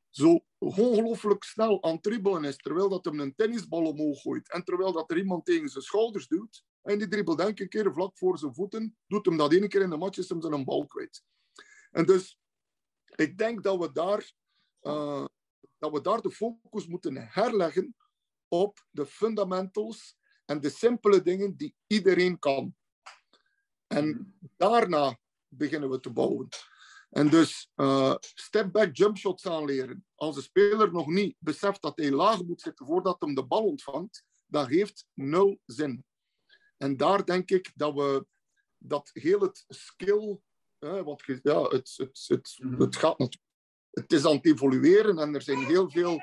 [0.09, 4.91] zo ongelooflijk snel aan het is, terwijl dat hem een tennisbal omhoog gooit, en terwijl
[4.91, 8.53] dat er iemand tegen zijn schouders duwt, en die dribbelt een keer vlak voor zijn
[8.53, 11.23] voeten, doet hem dat één keer in de match, is hem zijn bal kwijt.
[11.91, 12.39] En dus,
[13.15, 14.31] ik denk dat we daar
[14.81, 15.25] uh,
[15.77, 17.95] dat we daar de focus moeten herleggen
[18.47, 22.75] op de fundamentals en de simpele dingen die iedereen kan.
[23.91, 26.47] En daarna beginnen we te bouwen.
[27.09, 30.05] En dus uh, step-back jump shots aanleren.
[30.15, 33.63] Als de speler nog niet beseft dat hij laag moet zitten voordat hij de bal
[33.63, 36.05] ontvangt, dat heeft nul zin.
[36.77, 38.25] En daar denk ik dat we
[38.77, 40.39] dat heel het skill,
[40.79, 43.49] uh, wat, ja, het, het, het, het gaat natuurlijk
[43.91, 46.19] het is aan het evolueren en er zijn heel veel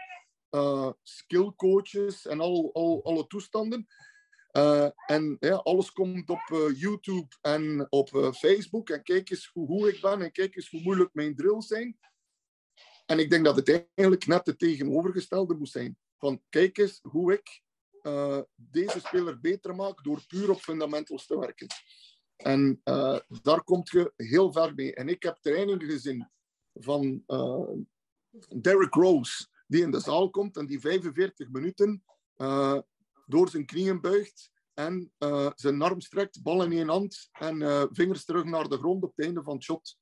[0.51, 3.87] uh, skill coaches en al, al, alle toestanden.
[4.53, 8.91] Uh, en ja, alles komt op uh, YouTube en op Facebook.
[8.91, 11.99] En kijk eens hoe, hoe ik ben en kijk eens hoe moeilijk mijn drills zijn.
[13.07, 15.99] En ik denk dat het eigenlijk net het tegenovergestelde moet zijn.
[16.19, 17.63] Van kijk eens hoe ik
[18.55, 21.67] deze speler beter maak door puur op fundamentals te werken.
[22.37, 22.81] En
[23.43, 24.95] daar komt je heel ver mee.
[24.95, 26.31] En ik heb trainingen gezien
[26.75, 27.25] van
[28.61, 32.05] Derrick Rose, die in de zaal komt en die 45 minuten
[33.29, 38.25] door zijn knieën buigt en uh, zijn arm strekt, bal in één hand en vingers
[38.25, 39.99] terug naar de grond op het einde van het shot.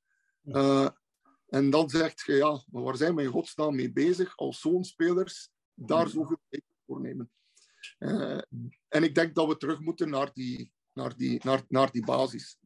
[1.47, 4.85] en dan zegt je, ja, maar waar zijn we in godsnaam mee bezig als zo'n
[4.85, 7.31] spelers daar zoveel tijd voor nemen?
[8.89, 12.59] en ik denk dat we terug moeten naar die, naar die, naar, naar die basis.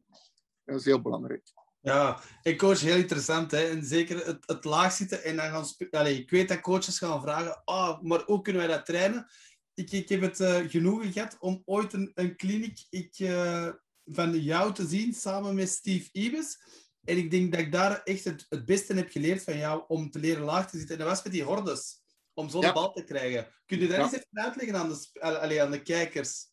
[0.63, 1.51] Dat is heel belangrijk.
[1.81, 3.51] Ja, ik coach heel interessant.
[3.51, 3.69] Hè?
[3.69, 7.21] En zeker het, het laag zitten en dan gaan Allee, Ik weet dat coaches gaan
[7.21, 9.27] vragen, oh, maar hoe kunnen wij dat trainen?
[9.73, 13.69] Ik, ik heb het uh, genoegen gehad om ooit een, een kliniek ik, uh,
[14.05, 16.59] van jou te zien, samen met Steve Ibis.
[17.03, 20.11] En ik denk dat ik daar echt het, het beste heb geleerd van jou om
[20.11, 20.95] te leren laag te zitten.
[20.95, 22.01] En dat was met die hordes,
[22.33, 22.73] om zo'n ja.
[22.73, 23.47] bal te krijgen.
[23.65, 24.03] Kun je dat ja.
[24.03, 26.49] eens even uitleggen aan de, allee, aan de kijkers?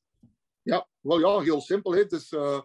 [0.63, 1.95] Ja, wel ja, heel simpel.
[1.95, 2.07] Hè.
[2.07, 2.61] Dus, uh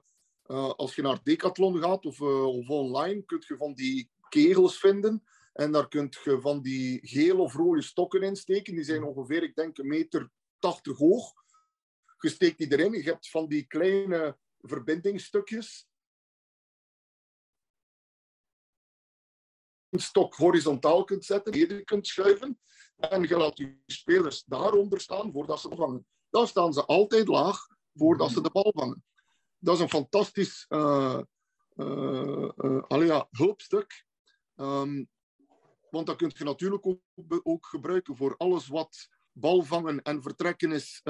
[0.76, 5.24] als je naar Decathlon gaat of, of online, kun je van die kegels vinden.
[5.54, 8.76] En daar kun je van die gele of rode stokken in steken.
[8.76, 10.32] Die zijn ongeveer, ik denk, een meter
[10.63, 11.34] 80 hoog.
[12.19, 12.91] Je steekt die erin.
[12.91, 15.88] Je hebt van die kleine verbindingsstukjes.
[19.89, 22.60] Een stok horizontaal kunt zetten, beneden kunt schuiven.
[22.95, 26.08] En je laat je spelers daaronder staan voordat ze vangen.
[26.30, 29.04] Dan staan ze altijd laag voordat ze de bal vangen
[29.63, 31.21] dat is een fantastisch uh,
[33.32, 34.06] hulpstuk.
[34.56, 35.10] Um,
[35.89, 37.02] want dat kun je natuurlijk ook,
[37.43, 41.02] ook, gebruiken voor alles wat balvangen en vertrekken is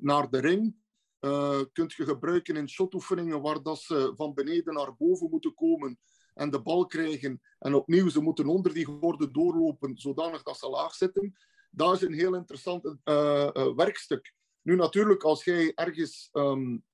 [0.00, 0.80] naar de ring.
[1.24, 5.98] Uh, kunt je gebruiken in shotoefeningen waar dat ze van beneden naar boven moeten komen
[6.34, 7.40] en de bal krijgen.
[7.58, 11.34] En opnieuw, ze moeten onder die gordel doorlopen, zodanig dat ze laag zitten.
[11.70, 14.34] Dat is een heel interessant uh, werkstuk.
[14.62, 16.84] Nu natuurlijk, als jij ergens um,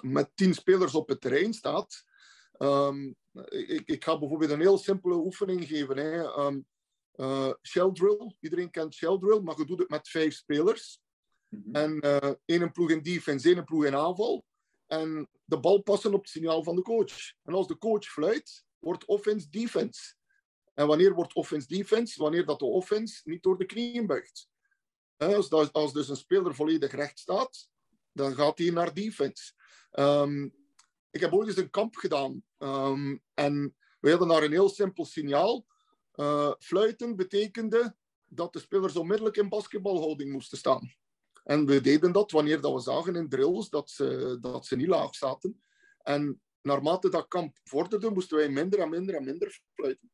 [0.00, 2.04] met tien spelers op het terrein staat.
[2.58, 3.16] Um,
[3.48, 5.96] ik, ik, ga bijvoorbeeld een heel simpele oefening geven.
[5.96, 6.44] Hè.
[6.46, 6.66] Um,
[7.20, 8.36] uh, shell drill.
[8.40, 11.00] Iedereen kent shell drill, maar je doet het met vijf spelers.
[11.48, 11.74] Mhm.
[11.74, 14.44] En uh, één ploeg in defense, één ploeg in aanval.
[14.86, 17.32] En de bal passen op het signaal van de coach.
[17.42, 20.14] En als de coach fluit, wordt offense defense.
[20.74, 22.22] En wanneer wordt offense defense?
[22.22, 24.48] Wanneer dat de offense niet door de knieën buigt.
[25.16, 27.68] Als, dat, als dus een speler volledig recht staat,
[28.12, 29.52] dan gaat hij naar defense.
[29.92, 30.54] Um,
[31.10, 32.42] ik heb ooit eens een kamp gedaan.
[32.58, 35.66] Um, en we hadden daar een heel simpel signaal.
[36.20, 40.92] Uh, fluiten betekende dat de spelers onmiddellijk in basketbalhouding moesten staan.
[41.44, 44.86] En we deden dat wanneer dat we zagen in drills dat ze, dat ze niet
[44.86, 45.62] laag zaten.
[46.02, 50.10] En naarmate dat kamp vorderde, moesten wij minder en minder en minder fluiten.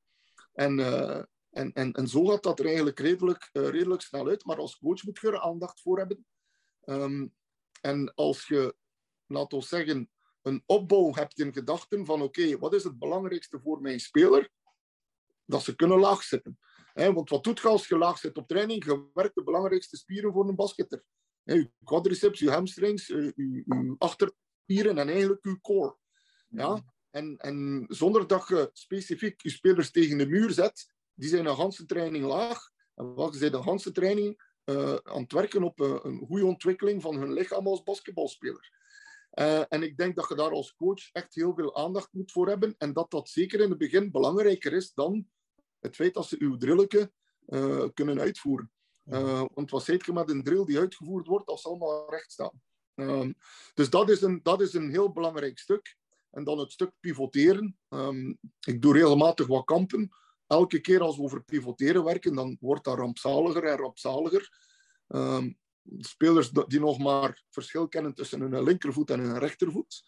[0.52, 4.44] En, uh, en, en, en zo gaat dat er eigenlijk redelijk, uh, redelijk snel uit.
[4.44, 6.26] Maar als coach moet je er aandacht voor hebben.
[6.84, 7.34] Um,
[7.80, 8.76] en als je,
[9.26, 10.10] laten we zeggen,
[10.42, 14.50] een opbouw hebt in gedachten van oké, wat is het belangrijkste voor mijn speler?
[15.44, 16.58] Dat ze kunnen laag zitten.
[16.92, 18.84] He, want wat doet je als je laag zit op training?
[18.84, 21.04] Je werkt de belangrijkste spieren voor een basketter.
[21.42, 25.96] He, je quadriceps, je hamstrings, je, je achterspieren en eigenlijk je core.
[26.48, 26.84] Ja?
[27.10, 31.56] En, en zonder dat je specifiek je spelers tegen de muur zet, die zijn een
[31.56, 32.70] ganse training laag.
[32.94, 37.02] En wat zijn de ganse training uh, aan het werken op uh, een goede ontwikkeling
[37.02, 38.72] van hun lichaam als basketbalspeler.
[39.34, 42.48] Uh, en ik denk dat je daar als coach echt heel veel aandacht moet voor
[42.48, 42.74] hebben.
[42.78, 45.28] En dat dat zeker in het begin belangrijker is dan
[45.84, 47.12] het feit dat ze uw drilletje
[47.46, 48.70] uh, kunnen uitvoeren.
[49.06, 52.32] Uh, want wat zeg je met een drill die uitgevoerd wordt als ze allemaal recht
[52.32, 52.62] staan?
[52.94, 53.34] Um,
[53.74, 55.96] dus dat is, een, dat is een heel belangrijk stuk.
[56.30, 57.78] En dan het stuk pivoteren.
[57.88, 60.08] Um, ik doe regelmatig wat kampen.
[60.46, 64.58] Elke keer als we over pivoteren werken, dan wordt dat rampzaliger en rampzaliger.
[65.08, 65.58] Um,
[65.98, 70.04] spelers die nog maar verschil kennen tussen hun linkervoet en hun rechtervoet.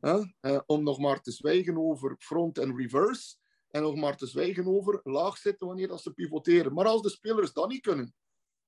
[0.00, 0.18] Hè?
[0.40, 3.36] Uh, om nog maar te zwijgen over front en reverse.
[3.70, 6.72] En nog maar te zwijgen over laag zitten wanneer dat ze pivoteren.
[6.72, 8.14] Maar als de spelers dat niet kunnen,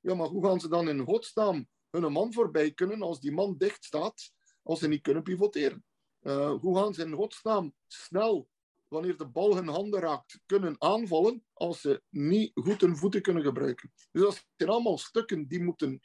[0.01, 3.57] ja, maar hoe gaan ze dan in godsnaam hun man voorbij kunnen als die man
[3.57, 4.33] dicht staat,
[4.63, 5.85] als ze niet kunnen pivoteren?
[6.21, 8.49] Uh, hoe gaan ze in godsnaam snel,
[8.89, 13.43] wanneer de bal hun handen raakt, kunnen aanvallen als ze niet goed hun voeten kunnen
[13.43, 13.93] gebruiken?
[14.11, 16.01] Dus dat zijn allemaal stukken die moeten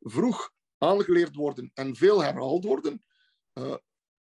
[0.00, 3.04] vroeg aangeleerd worden en veel herhaald worden,
[3.54, 3.76] uh,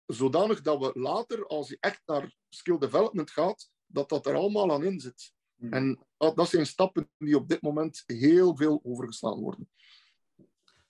[0.05, 4.71] zodanig dat we later, als je echt naar skill development gaat, dat dat er allemaal
[4.71, 5.33] aan in zit.
[5.55, 5.73] Hmm.
[5.73, 9.69] En dat, dat zijn stappen die op dit moment heel veel overgeslaan worden.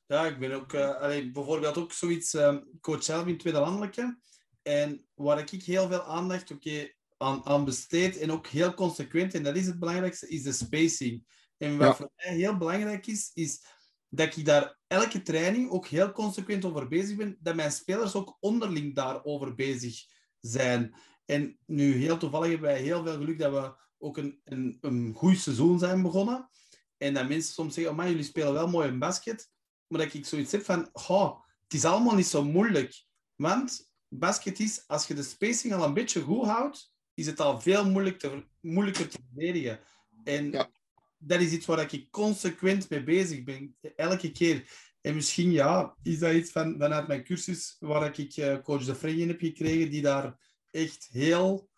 [0.05, 4.19] Ja, ik ben ook uh, allee, bijvoorbeeld ook zoiets, uh, coach zelf in tweede landelijke.
[4.61, 9.43] En waar ik heel veel aandacht okay, aan, aan besteed en ook heel consequent, en
[9.43, 11.25] dat is het belangrijkste, is de spacing.
[11.57, 11.95] En wat Ja.
[11.95, 13.65] voor mij heel belangrijk is, is
[14.09, 18.37] dat ik daar elke training ook heel consequent over bezig ben, dat mijn spelers ook
[18.39, 20.05] onderling daarover bezig
[20.39, 20.95] zijn.
[21.25, 25.13] En nu, heel toevallig hebben wij heel veel geluk dat we ook een, een, een
[25.15, 26.49] goed seizoen zijn begonnen.
[26.97, 29.49] En dat mensen soms zeggen, oh jullie spelen wel mooi een basket.
[29.87, 33.03] Maar dat ik zoiets heb van, oh, het is allemaal niet zo moeilijk.
[33.35, 37.61] Want basket is, als je de spacing al een beetje goed houdt, is het al
[37.61, 39.79] veel moeilijk te, moeilijker te verdedigen.
[40.23, 40.69] En Ja.
[41.17, 44.71] dat is iets waar ik consequent mee bezig ben, elke keer.
[45.01, 48.95] En misschien ja, is dat iets van, vanuit mijn cursus waar ik eh, coach De
[48.95, 50.37] Vrij in heb gekregen, die daar
[50.73, 51.69] echt heel,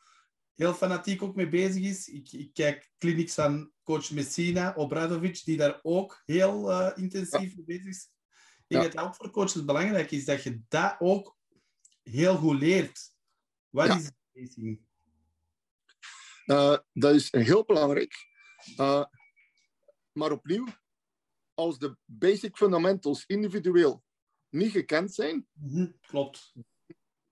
[0.56, 2.08] heel fanatiek ook mee bezig is.
[2.08, 7.66] Ik, ik kijk clinics van coach Messina, Obradovic, die daar ook heel eh, intensief mee
[7.66, 8.10] bezig is.
[8.58, 8.80] Ik Ja.
[8.80, 11.38] denk dat ook voor coaches belangrijk is dat je dat ook
[12.04, 13.14] heel goed leert.
[13.70, 13.96] Wat Ja.
[13.98, 14.84] is spacing?
[16.46, 18.14] Uh, dat is heel belangrijk.
[18.78, 19.06] Uh,
[20.12, 20.68] maar opnieuw,
[21.54, 24.04] als de basic fundamentals individueel
[24.50, 26.54] niet gekend zijn, Mhm, Klopt.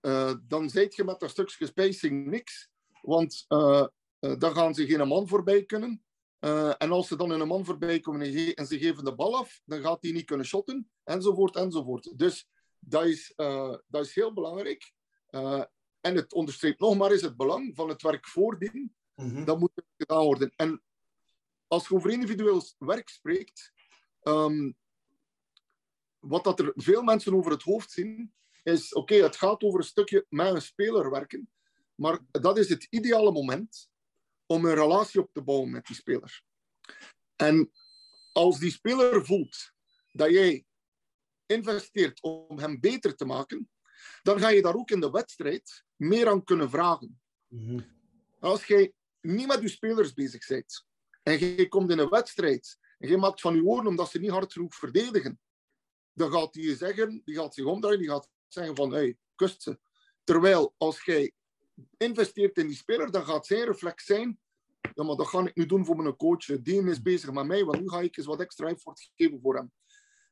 [0.06, 2.68] Uh, dan zijt je met dat stukje spacing niks.
[3.02, 3.86] Want uh,
[4.20, 6.04] uh, dan gaan ze geen man voorbij kunnen.
[6.40, 9.04] Uh, en als ze dan in een man voorbij komen en, ge- en ze geven
[9.04, 12.18] de bal af, dan gaat hij niet kunnen shotten, enzovoort, enzovoort.
[12.18, 14.92] Dus dat is, uh, dat is heel belangrijk.
[15.30, 15.64] Uh,
[16.00, 18.94] en het onderstreept nog maar eens het belang van het werk voordien.
[19.14, 19.44] Mhm.
[19.44, 20.52] Dat moet gedaan worden.
[20.56, 20.82] En
[21.68, 23.72] als je over individueel werk spreekt,
[24.20, 24.72] ehm,
[26.18, 28.32] wat dat er veel mensen over het hoofd zien,
[28.64, 31.50] is oké, het gaat over een stukje met een speler werken,
[31.94, 33.88] maar dat is het ideale moment
[34.46, 36.42] om een relatie op te bouwen met die speler.
[37.36, 37.72] En
[38.32, 39.72] als die speler voelt
[40.12, 40.64] dat jij
[41.46, 43.70] investeert om hem beter te maken,
[44.22, 47.20] dan ga je daar ook in de wedstrijd meer aan kunnen vragen.
[47.46, 47.80] Mhm.
[48.40, 50.86] Als jij niet met je spelers bezig bent
[51.22, 54.30] en je komt in een wedstrijd en je maakt van je oren omdat ze niet
[54.30, 55.40] hard genoeg verdedigen,
[56.12, 59.62] dan gaat hij je zeggen, die gaat zich omdraaien, die gaat zeggen van, hey, kust
[59.62, 59.78] ze.
[60.24, 61.32] Terwijl als jij
[61.96, 64.38] investeert in die speler, dan gaat zijn reflex zijn,
[64.94, 66.44] ja, maar dat ga ik nu doen voor mijn coach.
[66.44, 69.56] Die is bezig met mij, want nu ga ik eens wat extra effort geven voor
[69.56, 69.72] hem.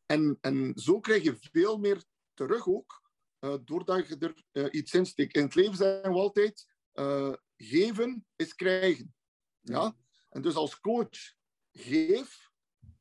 [0.06, 2.04] En, en zo krijg je veel meer
[2.34, 3.02] terug ook,
[3.40, 5.36] uh, doordat je er uh, iets in steekt.
[5.36, 9.14] In het leven zijn we altijd, uh, geven is krijgen.
[9.60, 9.96] Ja?
[10.28, 11.34] En dus als coach,
[11.72, 12.50] geef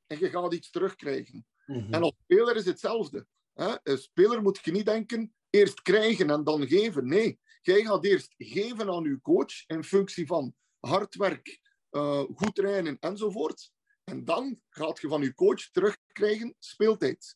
[0.08, 1.46] en je gaat iets terugkrijgen.
[1.66, 1.94] Mm-hmm.
[1.94, 3.28] En als speler is hetzelfde.
[3.54, 7.08] Een speler moet je niet denken, eerst krijgen en dan geven.
[7.08, 11.60] Nee, jij gaat eerst geven aan je coach in functie van hard werk,
[11.92, 13.72] uh, goed trainen enzovoort.
[14.04, 17.36] En dan gaat je van je coach terugkrijgen speeltijd.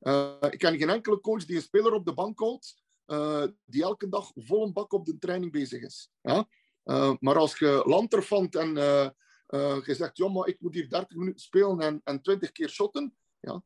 [0.00, 3.82] Uh, ik ken geen enkele coach die een speler op de bank houdt, uh, die
[3.82, 6.10] elke dag vol een bak op de training bezig is.
[7.18, 8.74] Maar als je lanterfant en
[9.84, 13.62] je zegt, ja, ik moet hier 30 minuten spelen en, en 20 keer shotten, ja,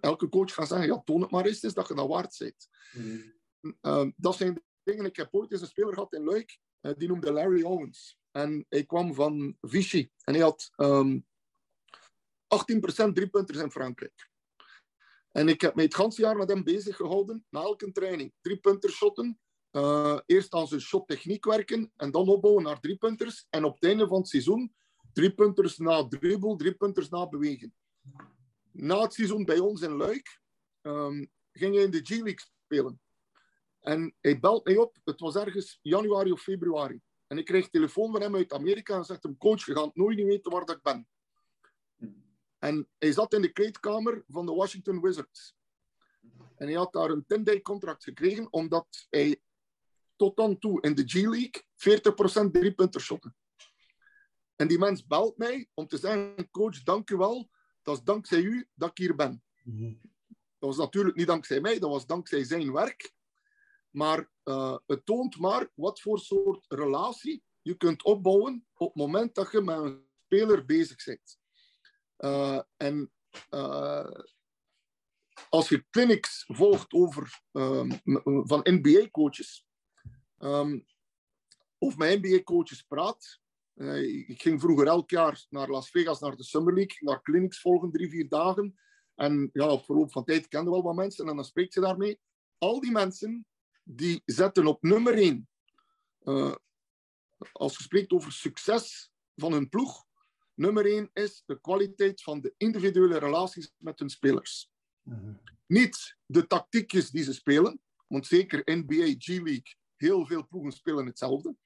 [0.00, 2.68] elke coach gaat zeggen, ja, toon het maar eens, is dat je dat waard bent.
[2.92, 4.14] Mm.
[4.16, 5.04] dat zijn dingen.
[5.04, 8.18] Ik heb ooit eens een speler gehad in Luik, die noemde Larry Owens.
[8.30, 10.08] En hij kwam van Vichy.
[10.24, 11.26] En hij had um,
[13.08, 14.30] 18% driepunters in Frankrijk.
[15.30, 18.32] En ik heb mij het hele jaar met hem bezig gehouden, na elke training.
[18.40, 19.38] Driepunter shotten.
[19.72, 23.46] Uh, eerst aan zijn shottechniek werken en dan opbouwen naar driepunters.
[23.50, 24.74] En op het einde van het seizoen
[25.12, 27.74] driepunters na dribbel, driepunters na bewegen.
[28.74, 30.40] Na het seizoen bij ons in Luik
[30.82, 33.00] um, ging hij in de G-League spelen.
[33.80, 37.00] En hij belt mij op, het was ergens januari of februari.
[37.26, 40.16] En ik kreeg telefoon van hem uit Amerika en zegt hem, coach, je gaat nooit
[40.16, 41.08] niet weten waar dat ik ben.
[42.58, 45.56] En hij zat in de kleedkamer van de Washington Wizards.
[46.56, 49.40] En hij had daar een 10-day contract gekregen, omdat hij
[50.16, 51.62] tot dan toe in de G-League
[52.46, 53.34] 40% drie-punter shotte.
[54.56, 57.50] En die mens belt mij om te zeggen, coach, dank u wel.
[57.84, 59.42] Dat is dankzij u dat ik hier ben.
[59.62, 60.00] Mm
[60.58, 63.14] Dat was natuurlijk niet dankzij mij, dat was dankzij zijn werk.
[63.90, 69.34] Maar uh, het toont maar wat voor soort relatie je kunt opbouwen op het moment
[69.34, 71.38] dat je met een speler bezig bent.
[72.18, 73.12] Uh, en
[73.50, 74.20] uh,
[75.48, 78.00] als je clinics volgt over, um,
[78.46, 79.66] van NBA-coaches,
[80.38, 80.86] um,
[81.78, 83.40] of met NBA-coaches praat.
[84.26, 87.90] Ik ging vroeger elk jaar naar Las Vegas, naar de Summer League, naar clinics volgen,
[87.90, 88.78] drie, vier dagen.
[89.14, 92.20] En ja, op verloop van tijd kende wel wat mensen en dan spreek je daarmee.
[92.58, 93.46] Al die mensen
[93.82, 95.48] die zetten op nummer één,
[96.22, 96.54] uh,
[97.52, 100.04] als je spreekt over succes van een ploeg,
[100.54, 104.70] nummer één is de kwaliteit van de individuele relaties met hun spelers.
[105.02, 105.40] Mm-hmm.
[105.66, 111.56] Niet de tactiekjes die ze spelen, want zeker NBA, G-League, heel veel ploegen spelen hetzelfde.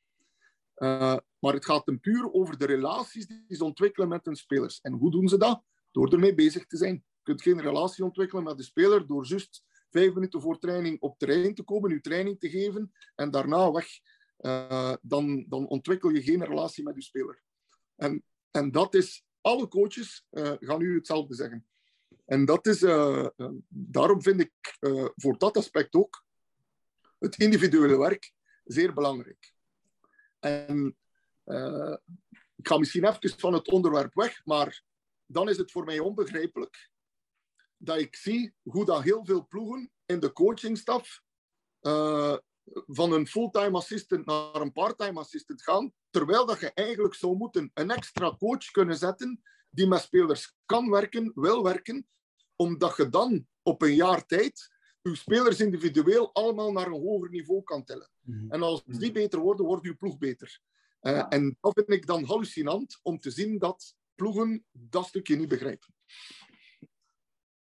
[0.78, 4.80] Uh, maar het gaat hem puur over de relaties die ze ontwikkelen met hun spelers.
[4.80, 5.62] En hoe doen ze dat?
[5.90, 6.94] Door ermee bezig te zijn.
[6.94, 11.18] Je kunt geen relatie ontwikkelen met de speler door juist vijf minuten voor training op
[11.18, 13.86] terrein te komen, je training te geven en daarna weg.
[14.38, 17.42] Uh, dan, dan ontwikkel je geen relatie met je speler.
[17.96, 21.66] En, en dat is, alle coaches uh, gaan u hetzelfde zeggen.
[22.24, 22.80] En dat is,
[23.68, 24.76] daarom vind ik
[25.14, 26.24] voor dat aspect ook
[27.18, 28.32] het individuele werk
[28.64, 29.56] zeer belangrijk.
[30.38, 30.96] En
[32.56, 34.82] ik ga misschien even van het onderwerp weg, maar
[35.26, 36.90] dan is het voor mij onbegrijpelijk
[37.76, 41.22] dat ik zie hoe dat heel veel ploegen in de coachingstaf
[41.80, 42.36] uh,
[42.86, 47.70] van een fulltime assistant naar een parttime assistant gaan, terwijl dat je eigenlijk zou moeten
[47.74, 52.08] een extra coach kunnen zetten die met spelers kan werken, wil werken,
[52.56, 54.76] omdat je dan op een jaar tijd
[55.10, 58.10] je spelers individueel allemaal naar een hoger niveau kan tellen.
[58.20, 58.50] Mhm.
[58.50, 60.60] En als die beter worden, wordt je ploeg beter.
[61.02, 65.48] Uh, En dat vind ik dan hallucinant om te zien dat ploegen dat stukje niet
[65.48, 65.94] begrijpen.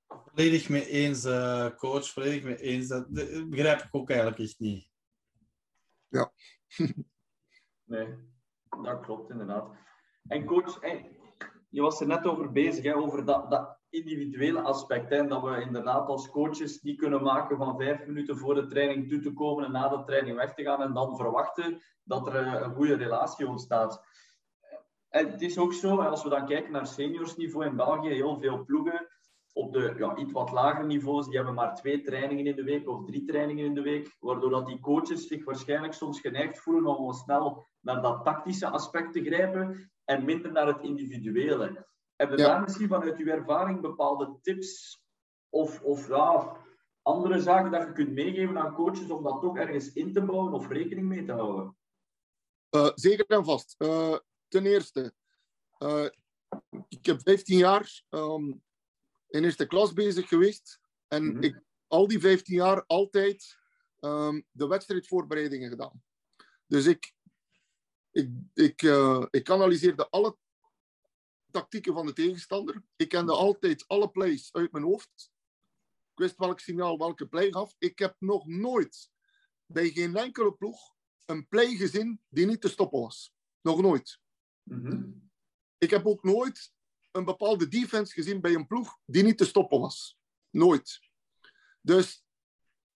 [0.06, 2.10] Volledig mee eens, uh, coach.
[2.10, 2.88] Volledig mee eens.
[2.88, 3.12] Dat,
[3.48, 4.88] begrijp ik ook eigenlijk echt niet.
[6.08, 6.32] Ja.
[7.84, 8.08] nee,
[8.82, 9.76] dat klopt inderdaad.
[10.26, 10.80] En coach,
[11.68, 15.10] je was er net over bezig, hè, over dat, dat individuele aspect.
[15.10, 18.66] Hè, en dat we inderdaad als coaches die kunnen maken van vijf minuten voor de
[18.66, 22.26] training toe te komen en na de training weg te gaan en dan verwachten dat
[22.26, 24.02] er eh, een goede relatie ontstaat.
[25.08, 28.64] En het is ook zo, als we dan kijken naar seniorsniveau in België, heel veel
[28.64, 29.08] ploegen
[29.52, 32.88] op de ja, iets wat lagere niveaus, die hebben maar twee trainingen in de week
[32.88, 36.98] of drie trainingen in de week, waardoor dat die coaches zich waarschijnlijk soms geneigd voelen
[36.98, 41.86] om snel naar dat tactische aspect te grijpen en minder naar het individuele.
[42.18, 45.02] Hebben je daar misschien vanuit uw ervaring bepaalde tips
[45.48, 46.56] of, of ja,
[47.02, 50.52] andere zaken dat je kunt meegeven aan coaches om dat toch ergens in te bouwen
[50.52, 51.76] of rekening mee te houden?
[52.70, 53.74] Uh, zeker en vast.
[53.78, 54.16] Uh,
[54.48, 55.12] ten eerste,
[55.78, 56.08] uh,
[56.88, 58.62] ik heb 15 jaar um,
[59.28, 60.80] in eerste klas bezig geweest.
[61.08, 61.42] En mm -hmm.
[61.42, 63.58] ik al die 15 jaar altijd
[64.00, 66.02] um, de wedstrijdvoorbereidingen gedaan.
[66.66, 67.12] Dus ik,
[68.10, 68.82] Ik, ik,
[69.30, 70.36] ik analyseerde alle
[71.50, 72.82] tactieken van de tegenstander.
[72.96, 75.30] Ik kende altijd alle plays uit mijn hoofd.
[76.12, 77.74] Ik wist welk signaal welke play gaf.
[77.78, 79.10] Ik heb nog nooit
[79.66, 83.34] bij geen enkele ploeg een play gezien die niet te stoppen was.
[83.60, 84.20] Nog nooit.
[84.62, 85.30] Mm-hmm.
[85.78, 86.72] Ik heb ook nooit
[87.10, 90.18] een bepaalde defense gezien bij een ploeg die niet te stoppen was.
[90.50, 91.00] Nooit.
[91.80, 92.24] Dus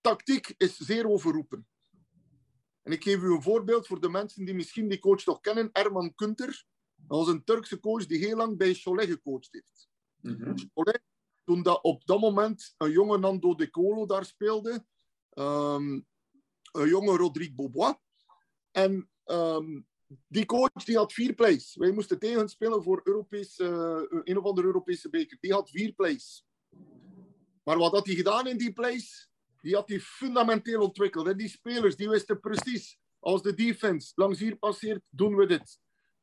[0.01, 1.67] tactiek is zeer overroepen.
[2.83, 5.73] En ik geef u een voorbeeld voor de mensen die misschien die coach nog kennen.
[5.73, 6.65] Erman Kunter.
[7.09, 9.89] Dat was een Turkse coach die heel lang bij Cholet gecoacht heeft.
[10.21, 11.03] Mm Cholet,
[11.45, 14.85] toen dat op dat moment een jonge Nando De Colo daar speelde,
[15.35, 16.07] um,
[16.73, 17.95] een jonge Rodrigue Bobois.
[18.71, 19.87] En um,
[20.29, 21.77] die coach die had vier plays.
[21.77, 25.39] Wij moesten tegen spelen voor Europees, uh, een of andere Europese beker.
[25.41, 26.47] Die had vier plays.
[27.63, 29.31] Maar wat had hij gedaan in die plays?
[29.61, 31.27] Die had hij fundamenteel ontwikkeld.
[31.27, 35.81] En die spelers die wisten precies, als de defense langs hier passeert, doen we dit.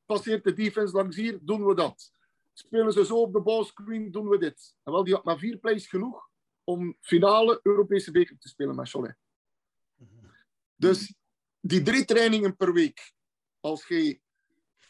[0.10, 2.12] Passeert de defense langs hier, doen we dat.
[2.54, 4.76] Spelen ze zo op de ballscreen, doen we dit.
[4.84, 6.30] En wel, die had maar vier plays genoeg
[6.64, 9.18] om finale Europese beker te spelen met Cholet.
[10.76, 11.16] Dus
[11.60, 13.14] die drie trainingen per week,
[13.60, 14.20] als je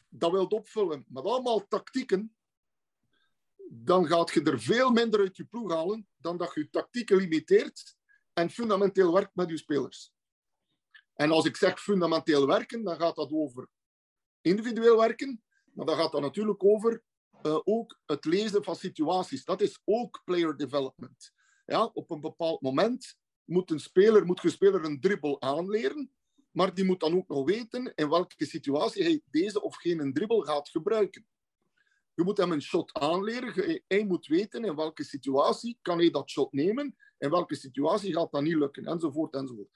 [0.09, 2.35] dat wilt opvullen met allemaal tactieken,
[3.69, 7.17] dan gaat je er veel minder uit je ploeg halen dan dat je je tactieken
[7.17, 7.95] limiteert
[8.33, 10.13] en fundamenteel werkt met je spelers.
[11.13, 13.69] En als ik zeg fundamenteel werken, dan gaat dat over
[14.41, 17.03] individueel werken, maar dan gaat dat natuurlijk over
[17.43, 19.45] uh, ook het lezen van situaties.
[19.45, 21.31] Dat is ook player development.
[21.65, 26.11] Ja, op een bepaald moment moet een speler, moet een speler een dribbel aanleren,
[26.51, 30.41] maar die moet dan ook nog weten in welke situatie hij deze of geen dribbel
[30.41, 31.25] gaat gebruiken.
[32.13, 33.81] Je moet hem een shot aanleren.
[33.87, 38.31] Hij moet weten in welke situatie kan hij dat shot nemen, in welke situatie gaat
[38.31, 39.69] dat niet lukken, enzovoort, enzovoort.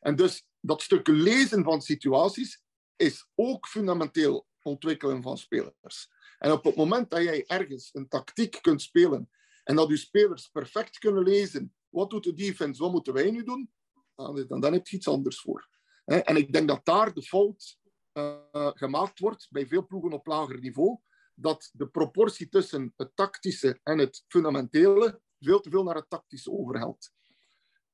[0.00, 2.62] En dus dat stuk lezen van situaties
[2.96, 6.08] is ook fundamenteel ontwikkelen van spelers.
[6.38, 9.30] En op het moment dat jij ergens een tactiek kunt spelen
[9.64, 13.42] en dat je spelers perfect kunnen lezen, wat doet de defense, wat moeten wij nu
[13.42, 13.70] doen,
[14.14, 15.68] dan, dan heb je iets anders voor.
[16.04, 17.78] En ik denk dat daar de fout
[18.12, 20.98] uh, gemaakt wordt bij veel ploegen op lager niveau,
[21.34, 26.50] dat de proportie tussen het tactische en het fundamentele veel te veel naar het tactische
[26.50, 27.10] overhelt.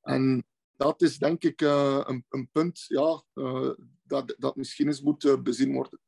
[0.00, 0.46] En
[0.76, 3.70] dat is denk ik uh, een, een, punt ja, uh,
[4.12, 6.00] dat, dat misschien eens moet uh, bezien worden.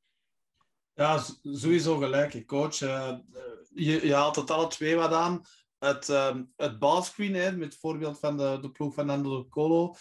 [0.94, 2.46] Ja, sowieso gelijk.
[2.46, 5.42] Coach, je, je haalt het alle twee wat aan.
[5.78, 6.06] Het,
[6.56, 9.94] het balscreen, hè, met het voorbeeld van de, de ploeg van Nando Colo,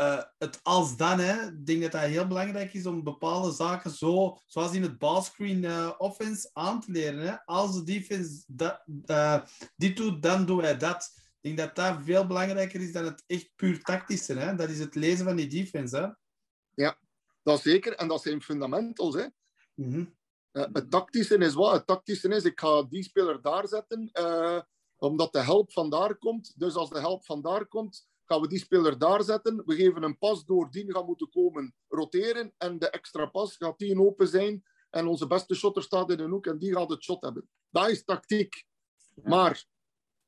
[0.00, 3.90] uh, het als dan, hè, ik denk dat dat heel belangrijk is om bepaalde zaken
[3.90, 7.18] zo, zoals in het ballscreen uh, offense aan te leren.
[7.18, 7.44] Hè.
[7.44, 8.82] Als de defense dat,
[9.76, 11.10] dit doet, dan doe hij dat.
[11.40, 14.34] Ik denk dat dat veel belangrijker is dan het echt puur tactische.
[14.34, 14.54] Hè.
[14.54, 15.96] Dat is het lezen van die defense.
[15.96, 16.08] Hè.
[16.84, 16.98] Ja,
[17.42, 17.94] dat zeker.
[17.94, 19.14] En dat zijn fundamentals.
[19.14, 19.26] Hè.
[19.74, 20.16] Mm -hmm.
[20.52, 21.72] het tactische is wat?
[21.72, 24.10] Het tactische is, ik ga die speler daar zetten,
[24.96, 26.58] omdat de help van daar komt.
[26.58, 29.62] Dus als de help van daar komt, gaan we die speler daar zetten.
[29.66, 32.54] We geven een pas door, die gaat moeten komen roteren.
[32.58, 34.64] En de extra pas gaat die open zijn.
[34.90, 37.48] En onze beste shotter staat in een hoek en die gaat het shot hebben.
[37.70, 38.64] Dat is tactiek.
[39.22, 39.64] Maar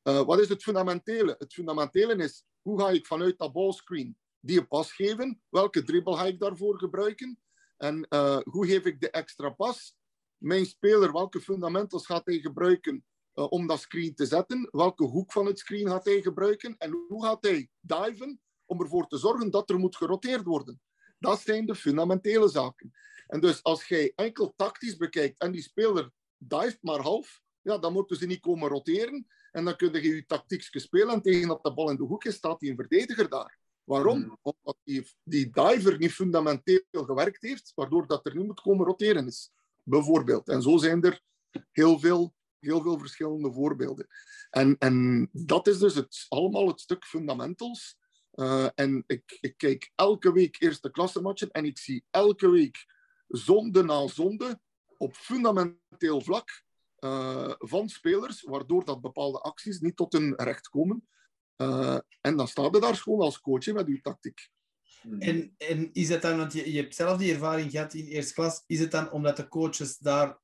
[0.02, 1.34] uh, wat is het fundamentele?
[1.38, 5.42] Het fundamentele is, hoe ga ik vanuit dat ballscreen die een pas geven?
[5.48, 7.38] Welke dribbel ga ik daarvoor gebruiken?
[7.76, 9.96] En uh, hoe geef ik de extra pas?
[10.38, 14.68] Mijn speler, welke fundamentals gaat hij gebruiken uh, om dat screen te zetten.
[14.70, 19.06] Welke hoek van het screen gaat hij gebruiken en hoe gaat hij diven om ervoor
[19.06, 20.80] te zorgen dat er moet geroteerd worden.
[21.18, 22.92] Dat zijn de fundamentele zaken.
[23.26, 27.92] En dus als jij enkel tactisch bekijkt en die speler dived maar half, ja, dan
[27.92, 29.26] moeten ze niet komen roteren.
[29.50, 32.24] En dan kun je je tactiek spelen en tegen dat de bal in de hoek
[32.24, 33.60] is, staat die een verdediger daar.
[33.84, 34.22] Waarom?
[34.22, 34.38] Hmm.
[34.42, 39.26] Omdat die, die diver niet fundamenteel gewerkt heeft, waardoor dat er niet moet komen roteren
[39.26, 39.50] is.
[39.82, 40.48] Bijvoorbeeld.
[40.48, 41.20] En zo zijn er
[41.70, 44.06] heel veel heel veel verschillende voorbeelden.
[44.50, 47.96] En, en dat is dus het, allemaal het stuk fundamentals.
[48.34, 52.84] Uh, en ik, ik, kijk elke week eerste klassematchen en ik zie elke week
[53.28, 54.60] zonde na zonde
[54.96, 56.64] op fundamenteel vlak
[56.98, 61.08] uh, van spelers, waardoor dat bepaalde acties niet tot hun recht komen.
[61.56, 64.48] Uh, en dan staat je daar gewoon als coach met uw tactiek.
[65.18, 68.34] En, en is het dan, want je, je hebt zelf die ervaring gehad in eerste
[68.34, 70.40] klas, is het dan omdat de coaches daar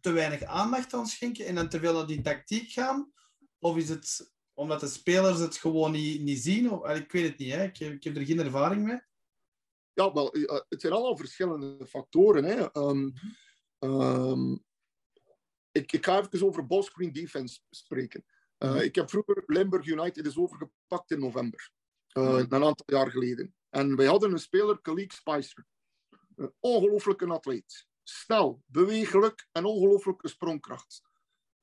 [0.00, 3.12] te weinig aandacht aan schenken en dan te veel naar die tactiek gaan?
[3.58, 6.70] Of is het omdat de spelers het gewoon niet, niet zien?
[6.70, 7.64] Of, ik weet het niet, hè?
[7.64, 9.00] Ik, heb, ik heb er geen ervaring mee.
[9.92, 12.44] Ja, wel, eh, het zijn allemaal verschillende factoren.
[12.44, 12.76] Hè.
[12.76, 13.12] Um,
[13.78, 14.64] um,
[15.72, 18.24] ik, ik ga even over ballscreen defense spreken.
[18.62, 21.70] Uh, ik heb vroeger Limburg United is overgepakt in november.
[22.12, 23.54] Uh, een aantal jaar geleden.
[23.70, 25.66] En wij hadden een speler, Kalik Spicer.
[26.36, 27.86] een ongelooflijke atleet.
[28.02, 31.02] Snel, bewegelijk en ongelooflijke sprongkracht.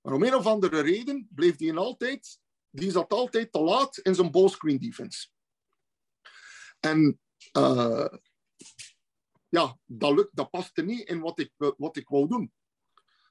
[0.02, 2.39] Maar om een of andere reden bleef hij altijd,
[2.70, 5.28] die zat altijd te laat in zijn ballscreen defense.
[6.80, 7.20] En
[7.58, 8.08] uh,
[9.50, 12.54] ja, dat, lukt, dat paste niet in wat ik, wat ik wou doen.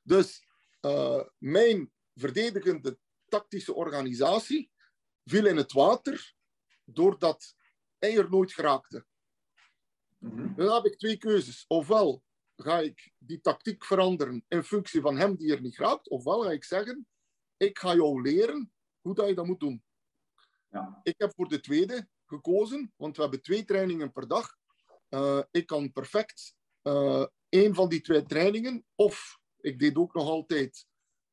[0.03, 0.47] Dus
[0.81, 2.99] uh, mijn verdedigende
[3.29, 4.71] tactische organisatie
[5.25, 6.35] viel in het water
[6.85, 7.55] doordat
[7.99, 9.07] hij er nooit geraakte.
[10.19, 10.55] Mm-hmm.
[10.57, 11.65] Dan heb ik twee keuzes.
[11.67, 12.23] Ofwel
[12.57, 16.51] ga ik die tactiek veranderen in functie van hem die er niet raakt, ofwel ga
[16.51, 17.07] ik zeggen,
[17.57, 19.85] ik ga jou leren hoe dat je dat moet doen.
[20.71, 21.01] Ja.
[21.03, 24.57] Ik heb voor de tweede gekozen, want we hebben twee trainingen per dag.
[25.11, 30.29] Uh, ik kan perfect uh, één van die twee trainingen, of ik deed ook nog
[30.29, 30.87] altijd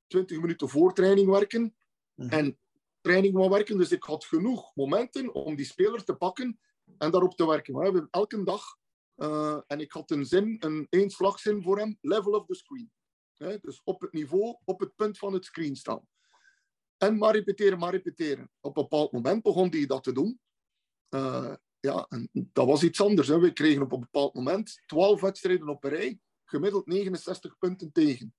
[0.07, 1.75] 20 minuten voor training werken
[2.15, 2.29] mm.
[2.29, 2.57] en
[3.01, 3.77] training wil werken.
[3.77, 6.59] Dus ik had genoeg momenten om die speler te pakken
[6.97, 7.73] en daarop te werken.
[7.73, 8.77] We hebben elke dag,
[9.17, 12.91] uh, en ik had een zin, een eenslagzin voor hem, level of the screen.
[13.61, 16.07] dus op het niveau, op het punt van het screen staan.
[16.97, 18.51] En maar repeteren, maar repeteren.
[18.59, 20.39] Op een bepaald moment begon hij dat te doen.
[21.09, 23.27] Uh, ja, en dat was iets anders.
[23.27, 28.35] We kregen op een bepaald moment 12 wedstrijden op een rij, gemiddeld 69 punten tegen.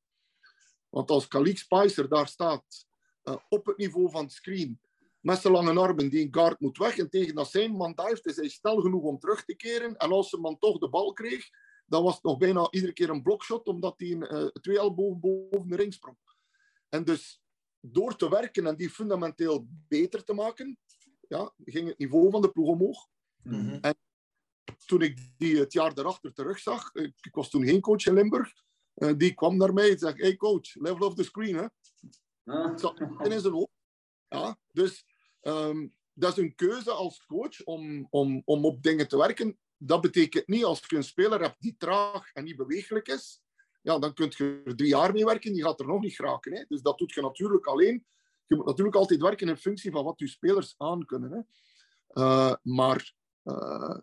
[0.89, 2.86] Want als Khalid Spicer daar staat
[3.29, 4.81] uh, op het niveau van het screen,
[5.20, 8.20] met zijn lange armen, die een guard moet weg, en tegen dat zijn man dive,
[8.22, 9.97] is hij snel genoeg om terug te keren.
[9.97, 11.49] En als zijn man toch de bal kreeg,
[11.87, 15.20] dan was het nog bijna iedere keer een blokshot, omdat hij een, uh, twee ellebogen
[15.20, 16.16] boven de ring sprong.
[16.89, 17.43] En dus
[17.81, 20.79] door te werken en die fundamenteel beter te maken,
[21.29, 23.09] ja, ging het niveau van de ploeg omhoog.
[23.43, 23.79] Mm-hmm.
[23.81, 23.95] En
[24.87, 28.53] toen ik die het jaar daarachter terugzag, ik, ik was toen geen coach in Limburg,
[28.95, 31.66] uh, die kwam naar mij en zei, hey coach, level of the screen, hè.
[32.47, 32.78] Ah.
[32.78, 33.72] Zat in zijn hoofd.
[34.28, 35.05] Ja, dus
[35.42, 39.59] um, dat is een keuze als coach om, om, om op dingen te werken.
[39.76, 43.40] Dat betekent niet als je een speler hebt die traag en niet bewegelijk is,
[43.82, 46.57] ja, dan kun je er drie jaar mee werken, die gaat er nog niet geraken.
[46.57, 46.64] Hè.
[46.68, 48.07] Dus dat doet je natuurlijk alleen.
[48.47, 51.30] Je moet natuurlijk altijd werken in functie van wat je spelers aan kunnen.
[51.30, 51.40] Hè.
[52.22, 53.99] Uh, maar uh,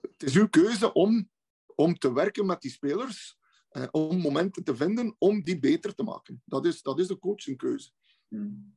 [0.00, 1.30] het is uw keuze om,
[1.74, 3.38] om te werken met die spelers
[3.76, 6.42] uh, om momenten te vinden om die beter te maken.
[6.44, 7.90] Dat is, dat is de coach keuze.
[8.28, 8.76] Hmm.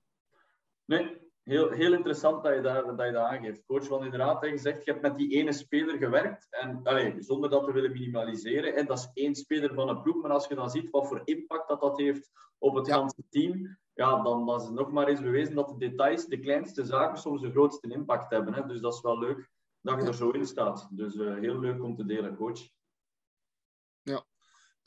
[0.85, 3.87] Nee, heel, heel interessant dat je, daar, dat je dat aangeeft, coach.
[3.87, 6.47] Want inderdaad, je zegt, je hebt met die ene speler gewerkt.
[6.49, 8.75] En allez, zonder dat te willen minimaliseren.
[8.75, 10.21] En dat is één speler van een ploeg.
[10.21, 13.09] Maar als je dan ziet wat voor impact dat, dat heeft op het ja.
[13.29, 13.77] team.
[13.93, 17.17] Ja, dan, dan is het nog maar eens bewezen dat de details, de kleinste zaken,
[17.17, 18.53] soms de grootste impact hebben.
[18.53, 18.65] Hè.
[18.65, 19.49] Dus dat is wel leuk
[19.81, 20.87] dat je er zo in staat.
[20.91, 22.69] Dus uh, heel leuk om te delen, coach.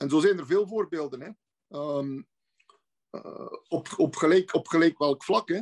[0.03, 1.21] En zo zijn er veel voorbeelden.
[1.21, 1.29] Hè.
[1.79, 2.27] Um,
[3.11, 5.49] uh, op, op, gelijk, op gelijk welk vlak.
[5.49, 5.61] Hè.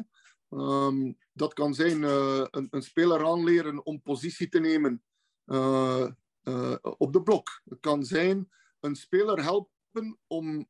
[0.50, 5.04] Um, dat kan zijn uh, een, een, speler aanleren om positie te nemen
[5.46, 6.08] uh,
[6.82, 7.62] op de blok.
[7.66, 10.68] Het kan zijn een speler helpen om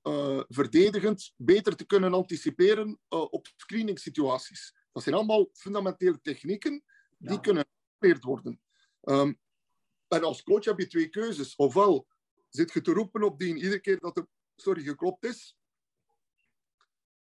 [0.49, 4.75] verdedigend beter te kunnen anticiperen op screening situaties.
[4.91, 6.83] Dat zijn allemaal fundamentele technieken
[7.17, 7.39] die ja.
[7.39, 7.65] kunnen
[7.99, 8.61] geleerd worden.
[9.01, 9.39] Um,
[10.07, 11.55] en als coach heb je twee keuzes.
[11.55, 12.07] Ofwel
[12.51, 15.57] zit je te roepen op die iedere keer dat er sorry, geklopt is.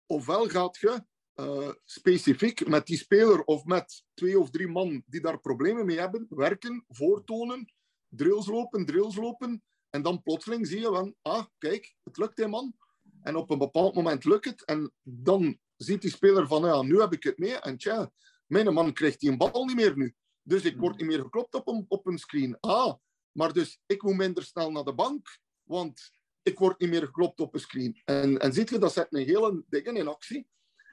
[0.07, 1.05] Ofwel gaat je
[1.35, 5.99] uh, specifiek met die speler of met twee of drie man die daar problemen mee
[5.99, 7.73] hebben, werken, voortonen,
[8.09, 9.63] drills lopen, drills lopen.
[9.91, 12.75] En dan plotseling zie je van, ah, kijk, het lukt hè man.
[13.23, 14.65] En op een bepaald moment lukt het.
[14.65, 17.59] En dan ziet die speler van, ja, nu heb ik het mee.
[17.59, 18.13] En tja,
[18.47, 20.15] mijn man krijgt die een bal niet meer nu.
[20.43, 22.57] Dus ik word niet meer geklopt op een, op een screen.
[22.61, 22.95] Ah,
[23.33, 26.11] maar dus ik moet minder snel naar de bank, want
[26.43, 28.01] ik word niet meer geklopt op een screen.
[28.05, 30.49] En, en ziet je, dat zet een hele dingen in actie.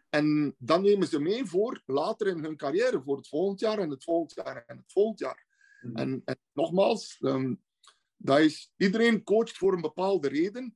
[0.10, 3.90] En dan nemen ze mee voor later in hun carrière, voor het volgend jaar en
[3.90, 5.46] het volgend jaar en het volgend jaar.
[5.82, 5.98] Mm -hmm.
[5.98, 7.62] en, en, nogmaals, um,
[8.16, 10.76] dat is, iedereen coacht voor een bepaalde reden.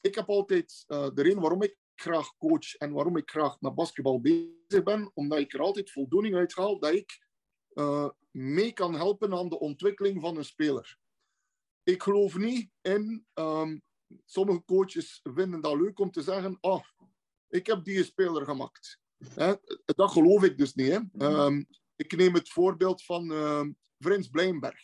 [0.00, 3.74] Ik heb altijd uh, de reden waarom ik graag coach en waarom ik graag met
[3.74, 7.26] basketbal bezig ben, omdat ik er altijd voldoening uit haal dat ik
[7.74, 10.98] uh, mee kan helpen aan de ontwikkeling van een speler.
[11.82, 13.26] Ik geloof niet in.
[13.34, 13.82] Um,
[14.24, 16.84] sommige coaches vinden dat leuk om te zeggen: Oh,
[17.48, 18.98] ik heb die speler gemaakt.
[19.84, 20.88] Dat geloof ik dus niet.
[20.88, 21.00] Hè?
[21.44, 21.66] Um,
[21.96, 23.64] ik neem het voorbeeld van uh,
[23.98, 24.80] Frans Blijnberg.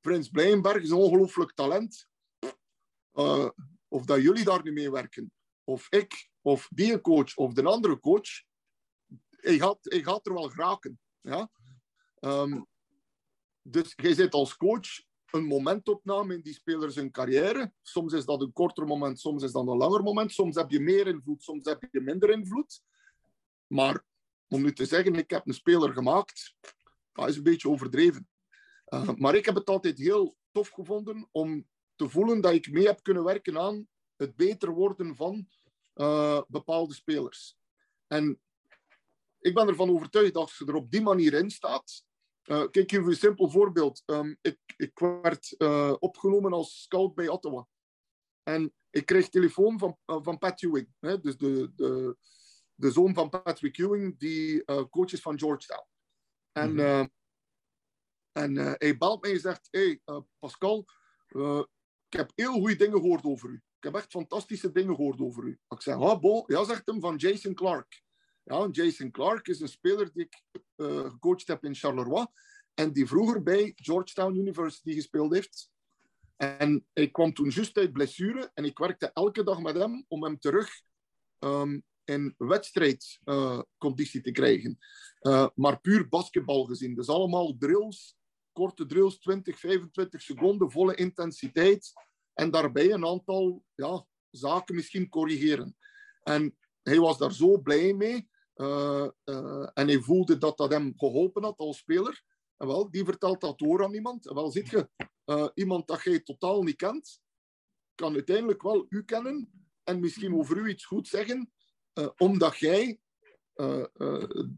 [0.00, 2.08] Frans Blijnberg is een ongelooflijk talent.
[3.12, 3.48] Uh,
[3.88, 5.32] of dat jullie daar niet mee werken,
[5.64, 8.42] of ik, of die coach, of de andere coach,
[9.30, 11.00] hij gaat, hij gaat er wel geraken.
[11.20, 11.50] Ja?
[12.20, 12.66] Um,
[13.62, 17.72] dus jij zit als coach een momentopname in die speler zijn carrière.
[17.82, 20.32] Soms is dat een korter moment, soms is dat een langer moment.
[20.32, 22.82] Soms heb je meer invloed, soms heb je minder invloed.
[23.66, 24.04] Maar
[24.48, 26.54] om nu te zeggen, ik heb een speler gemaakt,
[27.12, 28.28] dat is een beetje overdreven.
[28.88, 32.86] Uh, maar ik heb het altijd heel tof gevonden om te voelen dat ik mee
[32.86, 35.48] heb kunnen werken aan het beter worden van
[35.94, 37.56] uh, bepaalde spelers.
[38.06, 38.40] En
[39.38, 42.04] ik ben ervan overtuigd dat als je er op die manier in staat.
[42.44, 44.02] Uh, kijk, ik geef een simpel voorbeeld.
[44.06, 47.66] Um, ik, ik werd uh, opgenomen als scout bij Ottawa.
[48.42, 50.88] En ik kreeg telefoon van, van Pat Ewing.
[50.98, 52.16] Hè, dus de, de,
[52.74, 55.86] de zoon van Patrick Ewing, die coach is van Georgetown.
[56.52, 57.10] En, mm -hmm.
[58.32, 60.00] en hij belt mij en zegt: Hey,
[60.38, 60.84] Pascal,
[62.08, 63.54] ik heb heel goede dingen gehoord over u.
[63.54, 65.58] Ik heb echt fantastische dingen gehoord over u.
[65.68, 68.02] Ik zeg, ah, bo, ja, zegt hem van Jason Clark.
[68.50, 70.42] Ja, Jason Clark is een speler die ik
[70.76, 72.26] uh, gecoacht heb in Charleroi.
[72.74, 75.70] En die vroeger bij Georgetown University gespeeld heeft.
[76.36, 78.50] En ik kwam toen juist uit blessure.
[78.54, 80.82] En ik werkte elke dag met hem om hem terug
[81.38, 84.78] um, in wedstrijdconditie uh, te krijgen.
[85.20, 86.94] Uh, maar puur basketbal gezien.
[86.94, 88.18] Dus allemaal drills
[88.52, 91.92] korte drills, 20, 25 seconden, volle intensiteit.
[92.34, 95.76] En daarbij een aantal ja, zaken misschien corrigeren.
[96.22, 98.29] En hij was daar zo blij mee.
[98.60, 102.22] Uh, uh, en hij voelde dat dat hem geholpen had als speler.
[102.56, 104.28] En wel, die vertelt dat door aan iemand.
[104.28, 104.88] En wel, zit je,
[105.26, 107.20] uh, iemand dat jij totaal niet kent,
[107.94, 109.50] kan uiteindelijk wel u kennen
[109.84, 111.52] en misschien over u iets goed zeggen,
[112.16, 113.00] omdat jij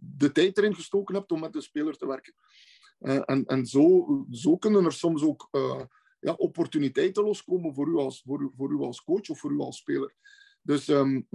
[0.01, 2.35] de tijd erin gestoken hebt om met de speler te werken.
[3.25, 5.49] En en zo, zo kunnen er soms ook
[6.21, 9.59] ja, opportuniteiten loskomen voor u, als, voor, u, voor u als coach of voor u
[9.59, 10.15] als speler.
[10.63, 11.29] Dus um,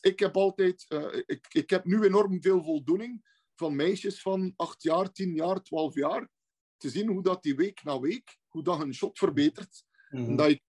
[0.00, 3.22] ik heb altijd, uh, ik, ik heb nu enorm veel voldoening
[3.54, 6.28] van meisjes van 8 jaar, 10 jaar, 12 jaar.
[6.76, 9.84] Te zien hoe dat die week na week, hoe dat hun shot verbetert.
[10.10, 10.28] Mm -hmm.
[10.28, 10.62] En dat ik,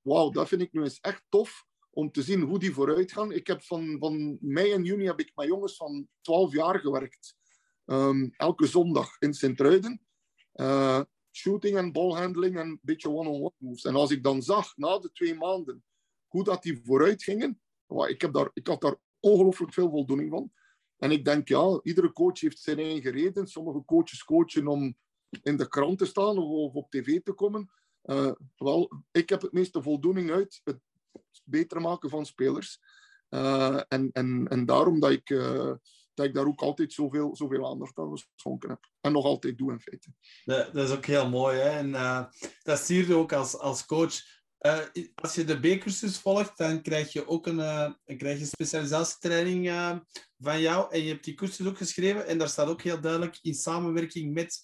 [0.00, 3.32] wauw, dat vind ik nu eens echt tof om te zien hoe die vooruit gaan.
[3.32, 7.36] Ik heb van, van mei en juni heb ik met jongens van 12 jaar gewerkt.
[7.84, 10.06] Um, elke zondag in Sint-Truiden.
[10.54, 11.00] Uh,
[11.32, 13.84] shooting en ballhandling en een beetje one-on-one moves.
[13.84, 15.84] En als ik dan zag, na de twee maanden,
[16.36, 17.60] hoe dat die vooruit gingen,
[18.08, 20.52] ik, heb daar, ik had daar ongelooflijk veel voldoening van.
[20.96, 23.46] En ik denk, ja, iedere coach heeft zijn eigen reden.
[23.46, 24.96] Sommige coaches coachen om
[25.42, 27.70] in de krant te staan of, op tv te komen.
[28.04, 30.80] Uh, wel, ik heb het meeste voldoening uit het
[31.44, 32.80] beter maken van spelers.
[33.30, 35.74] Uh, en, en, en daarom dat ik, uh,
[36.14, 38.88] dat ik daar ook altijd zoveel, zoveel aandacht aan geschonken heb.
[39.00, 40.08] En nog altijd doe in feite.
[40.44, 41.58] Dat, is ook heel mooi.
[41.58, 41.68] Hè?
[41.68, 41.92] En
[42.62, 44.35] dat zie je ook als, als coach.
[44.66, 49.66] Uh, als je de B-cursus volgt, dan krijg je ook een, uh, krijg je specialisatietraining
[50.38, 50.92] van jou.
[50.92, 52.26] En je hebt die cursus ook geschreven.
[52.26, 54.60] En daar staat ook heel duidelijk in samenwerking met,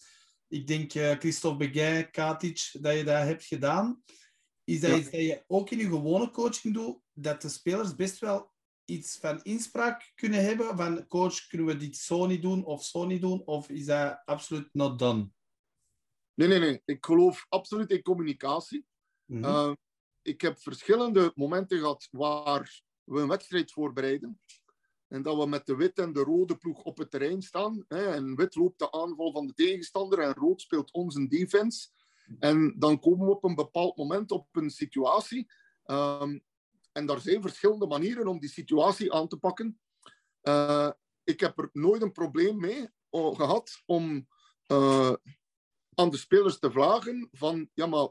[0.48, 4.02] ik denk, Christophe Beguin, Katic, dat je dat hebt gedaan.
[4.64, 4.96] Is dat ja.
[4.96, 6.98] iets dat je ook in je gewone coaching doet?
[7.12, 8.52] Dat de spelers best wel
[8.84, 10.76] iets van inspraak kunnen hebben?
[10.76, 13.46] Van coach, kunnen we dit zo niet doen of zo niet doen?
[13.46, 15.30] Of is dat absoluut not done?
[16.34, 16.82] Nee, nee, nee.
[16.84, 18.86] Ik geloof absoluut in communicatie.
[19.24, 19.76] Mm -hmm.
[20.22, 24.40] Ik heb verschillende momenten gehad waar we een wedstrijd voorbereiden.
[25.08, 27.84] En dat we met de wit en de rode ploeg op het terrein staan.
[27.88, 31.88] Hè, en wit loopt de aanval van de tegenstander en rood speelt onze defense.
[32.38, 35.52] En dan komen we op een bepaald moment op een situatie
[35.86, 36.44] um,
[36.92, 39.80] en daar zijn verschillende manieren om die situatie aan te pakken.
[40.42, 40.90] Uh,
[41.24, 44.28] ik heb er nooit een probleem mee uh, gehad om
[44.66, 45.12] uh,
[45.94, 48.08] aan de spelers te vragen van, ja maar,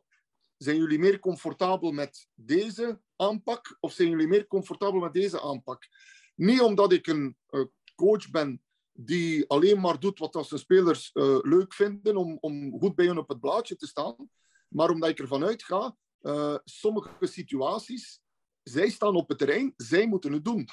[0.64, 5.88] zijn jullie meer comfortabel met deze aanpak of zijn jullie meer comfortabel met deze aanpak?
[6.36, 7.38] Niet omdat ik een
[7.96, 11.10] coach ben die alleen maar doet wat als de spelers
[11.42, 14.30] leuk vinden om, om goed bij hen op het blaadje te staan,
[14.68, 15.98] maar omdat ik ervan uitga,
[16.64, 18.22] sommige situaties
[18.64, 20.68] zij staan op het terrein, zij moeten het doen.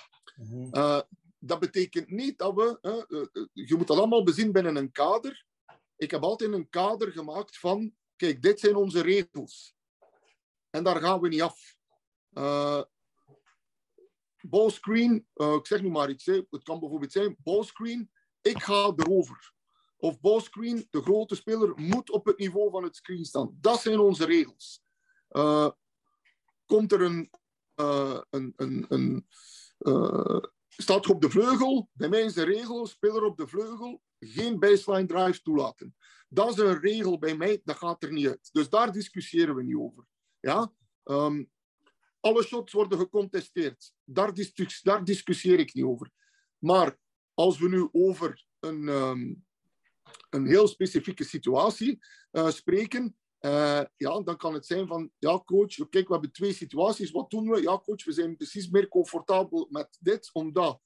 [0.72, 1.00] Uh,
[1.38, 2.78] dat betekent niet dat we...
[2.82, 5.46] Uh, je moet dat allemaal bezien binnen een kader.
[5.96, 7.94] Ik heb altijd een kader gemaakt van...
[8.16, 9.76] Kijk, dit zijn onze regels.
[10.78, 11.76] En daar gaan we niet af.
[12.32, 12.82] Uh,
[14.40, 16.24] ballscreen, ik zeg nu maar iets.
[16.24, 18.10] Het kan bijvoorbeeld zijn, ballscreen,
[18.40, 19.52] ik ga erover.
[19.96, 23.58] Of ballscreen, de grote speler moet op het niveau van het screen staan.
[23.60, 24.82] Dat zijn onze regels.
[26.66, 27.30] komt er een
[28.30, 29.26] een, een, een
[30.68, 31.90] staat op de vleugel.
[31.92, 35.96] Bij mij is de regel, speler op de vleugel, geen baseline drive toelaten.
[36.28, 38.48] Dat is een regel bij mij, dat gaat er niet uit.
[38.52, 40.06] Dus daar discussiëren we niet over.
[40.48, 40.72] Ja?
[41.04, 41.50] Um,
[42.20, 43.92] alle shots worden gecontesteerd.
[44.04, 44.32] Daar,
[44.82, 46.10] daar discussieer ik niet over.
[46.58, 46.98] Maar
[47.34, 49.46] als we nu over een, um,
[50.30, 51.98] een heel specifieke situatie
[52.32, 56.52] uh, spreken, uh, ja, dan kan het zijn van, ja coach, kijk, we hebben twee
[56.52, 57.62] situaties, wat doen we?
[57.62, 60.80] Ja coach, we zijn precies meer comfortabel met dit, omdat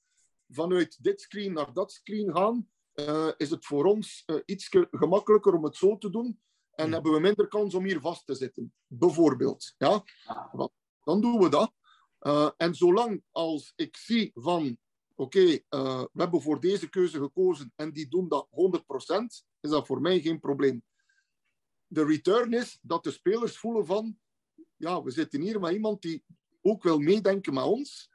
[0.49, 5.63] vanuit dit screen naar dat screen gaan, uh, is het voor ons iets gemakkelijker om
[5.63, 6.39] het zo te doen.
[6.75, 9.73] En hebben we minder kans om hier vast te zitten, bijvoorbeeld.
[9.77, 10.03] Ja?
[11.03, 11.73] Dan doen we dat.
[12.21, 14.77] Uh, en zolang als ik zie van,
[15.15, 18.53] oké, okay, uh, we hebben voor deze keuze gekozen en die doen dat 100%,
[19.59, 20.83] is dat voor mij geen probleem.
[21.87, 24.19] De return is dat de spelers voelen van,
[24.75, 26.23] ja, we zitten hier met iemand die
[26.61, 28.11] ook wil meedenken met ons.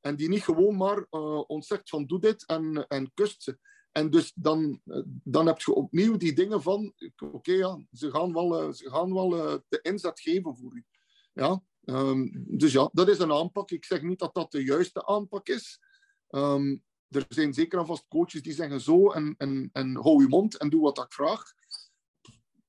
[0.00, 3.58] En die niet gewoon maar uh, ons zegt van doe dit en, en kust ze.
[3.92, 4.80] En dus dan,
[5.24, 9.14] dan heb je opnieuw die dingen van, oké, ja, ze gaan wel, uh, ze gaan
[9.14, 10.84] wel uh, de inzet geven voor u.
[11.32, 11.62] Ja?
[11.84, 13.70] Um, dus ja, dat is een aanpak.
[13.70, 15.80] Ik zeg niet dat dat de juiste aanpak is.
[16.28, 20.68] Um, er zijn zeker en vast coaches die zeggen zo en, hou je mond en
[20.68, 21.42] doe wat ik vraag.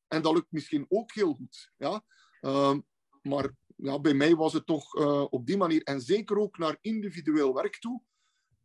[0.07, 1.72] En dat lukt misschien ook heel goed.
[1.78, 2.03] Ja?
[2.41, 2.86] Um,
[3.22, 4.93] maar ja, bij mij was het toch
[5.30, 5.84] op die manier.
[5.84, 8.01] En zeker ook naar individueel werk toe.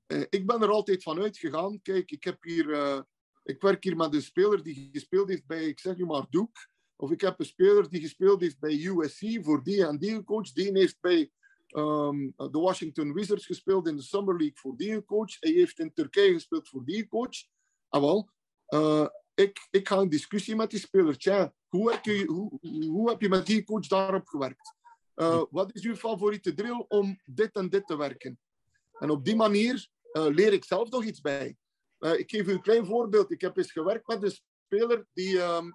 [0.07, 1.83] Uh, ik ben er altijd van uitgegaan.
[1.83, 3.01] Kijk, ik, heb hier, uh,
[3.43, 6.69] ik werk hier met een speler die gespeeld heeft bij, ik zeg nu maar, Duke.
[6.97, 10.53] Of ik heb een speler die gespeeld heeft bij USC voor die en die coach.
[10.53, 11.31] Die heeft bij
[11.69, 15.37] um, de Washington Wizards gespeeld in de Summer League voor die coach.
[15.41, 17.47] Hij heeft in Turkije gespeeld voor die coach.
[17.89, 18.31] Ah, wel,
[18.69, 21.19] uh, ik, ik ga in discussie met die speler.
[21.19, 24.75] Tja, hoe, heb je, hoe, hoe heb je met die coach daarop gewerkt?
[25.17, 28.39] Uh, wat is uw favoriete drill om dit en dit te werken?
[28.99, 31.57] En op die manier uh, leer ik zelf nog iets bij.
[31.99, 33.31] Uh, ik geef u een klein voorbeeld.
[33.31, 35.75] Ik heb eens gewerkt met een speler die, um,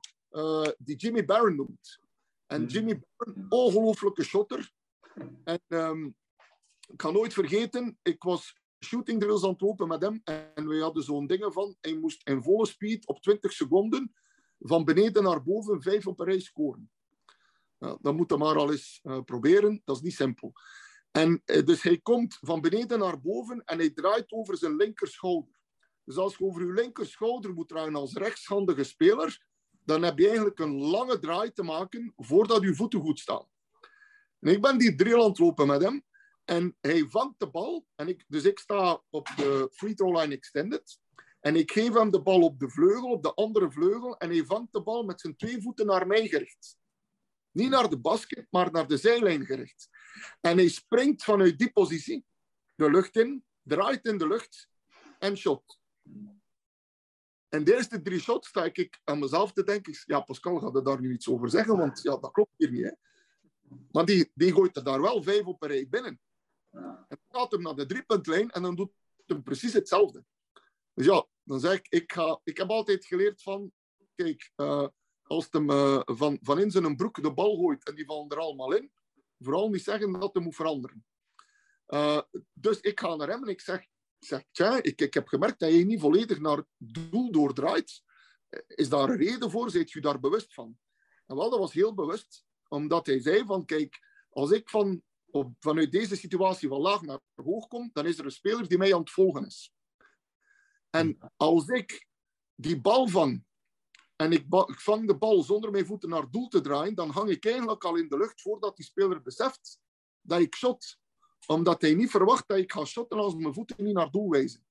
[0.78, 2.00] die Jimmy Barron noemt.
[2.48, 2.70] En hmm.
[2.70, 4.72] Jimmy Barron, ongelooflijke shotter.
[5.44, 6.16] En um,
[6.92, 8.56] ik ga nooit vergeten, ik was
[8.86, 10.22] shooting drills aan het lopen met hem.
[10.24, 14.14] En we hadden zo'n dingen van, hij moest in volle speed op 20 seconden
[14.60, 16.92] van beneden naar boven vijf op een rij scoren.
[17.78, 19.82] Ja, dat moet je maar al eens uh, proberen.
[19.86, 20.54] Dat is niet simpel.
[21.12, 25.54] En uh, dus hij komt van beneden naar boven en hij draait over zijn linkerschouder.
[26.04, 29.46] Dus als je over je linkerschouder moet draaien als rechtshandige speler,
[29.86, 33.48] dan heb je eigenlijk een lange draai te maken voordat je voeten goed staan.
[34.40, 36.04] En ik ben die drill lopen met hem.
[36.46, 37.86] En hij vangt de bal.
[37.96, 41.00] En ik, dus ik sta op de free throw line extended.
[41.40, 44.18] En ik geef hem de bal op de vleugel, op de andere vleugel.
[44.18, 46.78] En hij vangt de bal met zijn twee voeten naar mij gericht.
[47.52, 49.90] Niet naar de basket, maar naar de zijlijn gericht.
[50.42, 52.26] En hij springt vanuit die positie
[52.76, 54.70] de lucht in, draait in de lucht
[55.20, 55.80] en shot.
[57.50, 59.94] En de eerste drie shots sta ik aan mezelf te denken.
[60.06, 62.84] Ja, Pascal gaat er daar nu iets over zeggen, want ja, dat klopt hier niet.
[62.84, 62.92] Hè?
[63.92, 66.20] Maar die, die gooit er daar wel vijf op een rij binnen.
[67.08, 68.92] En gaat hem naar de driepuntlijn en dan doet
[69.26, 70.24] hij precies hetzelfde.
[70.94, 73.72] Dus ja, dan zeg ik, ik, ga, ik heb altijd geleerd van,
[74.16, 74.88] kijk, uh,
[75.24, 78.38] als hem uh, van, van in zijn broek de bal gooit en die vallen er
[78.38, 78.92] allemaal in,
[79.40, 81.06] vooral niet zeggen dat hij moet veranderen.
[81.88, 82.22] Uh,
[82.54, 83.80] dus ik ga naar hem en ik zeg,
[84.20, 88.04] ik zeg tja, ik, ik heb gemerkt dat je niet volledig naar het doel doordraait.
[88.68, 89.70] Is daar een reden voor?
[89.70, 90.78] Zijt je daar bewust van?
[91.26, 95.54] En wel, dat was heel bewust, omdat hij zei van, kijk, als ik van, op,
[95.60, 98.94] vanuit deze situatie van laag naar hoog kom, dan is er een speler die mij
[98.94, 99.74] aan het volgen is.
[100.90, 102.08] En als ik
[102.56, 103.46] die bal vang
[104.20, 107.46] en ik, vang de bal zonder mijn voeten naar doel te draaien, dan hang ik
[107.46, 109.80] eigenlijk al in de lucht voordat die speler beseft
[110.22, 110.98] dat ik shot.
[111.48, 114.66] Omdat hij niet verwacht dat ik ga shotten als mijn voeten niet naar doel wijzen.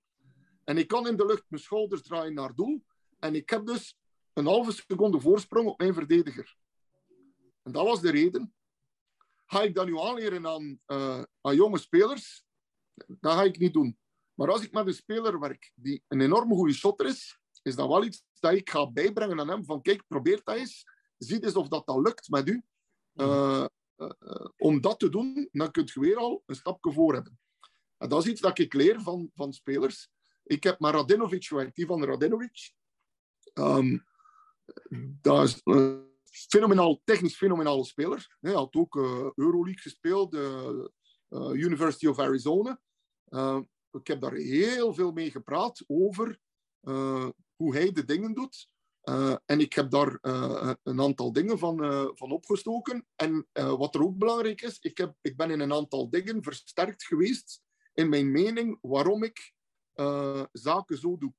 [0.65, 2.85] En ik kan in de lucht mijn schouders draaien naar doel.
[3.19, 3.99] En ik heb dus
[4.33, 6.57] een halve seconde voorsprong op mijn verdediger.
[7.63, 8.55] En dat was de reden.
[9.47, 12.45] Ga ik dat nu aanleren aan, uh, aan jonge spelers?
[13.07, 13.99] Dat ga ik niet doen.
[14.35, 17.89] Maar als ik met een speler werk die een enorme goede shotter is, is dat
[17.89, 19.65] wel iets dat ik ga bijbrengen aan hem.
[19.65, 20.85] Van kijk, probeer dat eens.
[21.19, 22.63] Zie eens of dat, dat lukt met u.
[23.15, 23.67] Uh,
[23.97, 27.39] uh, om dat te doen, dan kun je weer al een stapje voor hebben.
[27.97, 30.11] En dat is iets dat ik leer van, van spelers.
[30.45, 32.73] Ik heb met Radinovic gewerkt, die van Radinovic.
[33.55, 34.07] Um,
[35.21, 38.37] dat is een fenomenaal, technisch fenomenale speler.
[38.41, 40.93] Hij had ook uh, Euroleague gespeeld, de
[41.53, 42.81] University of Arizona.
[43.91, 46.41] ik heb daar heel veel mee gepraat over
[47.59, 48.69] hoe hij de dingen doet.
[49.05, 53.07] Uh, en ik heb daar uh, een aantal dingen van, uh, van opgestoken.
[53.17, 57.05] En wat er ook belangrijk is, ik, heb, ik ben in een aantal dingen versterkt
[57.05, 57.63] geweest
[57.95, 59.53] in mijn mening waarom ik
[60.53, 61.33] zaken zo doe.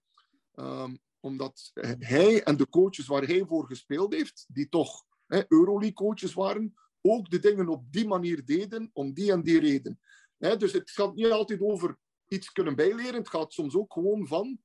[0.55, 5.05] Um, omdat hij en de coaches waar hij voor gespeeld heeft, die toch
[5.47, 9.99] Euroleague-coaches waren, ook de dingen op die manier deden, om die en die reden.
[10.38, 11.97] Hè, dus het gaat niet altijd over
[12.28, 14.59] iets kunnen bijleren, het gaat soms ook gewoon van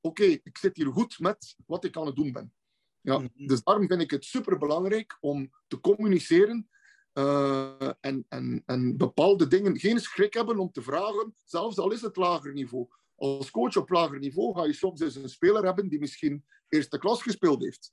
[0.00, 2.52] oké, ik zit hier goed met wat ik aan het doen ben.
[3.00, 3.46] Ja, mhm.
[3.46, 6.68] Dus daarom vind ik het superbelangrijk om te communiceren
[7.14, 12.00] uh, en, en, en bepaalde dingen, geen schrik hebben om te vragen, zelfs al is
[12.00, 12.88] het lager niveau.
[13.14, 16.98] Als coach op lager niveau ga je soms eens een speler hebben die misschien eerste
[16.98, 17.92] klas gespeeld heeft.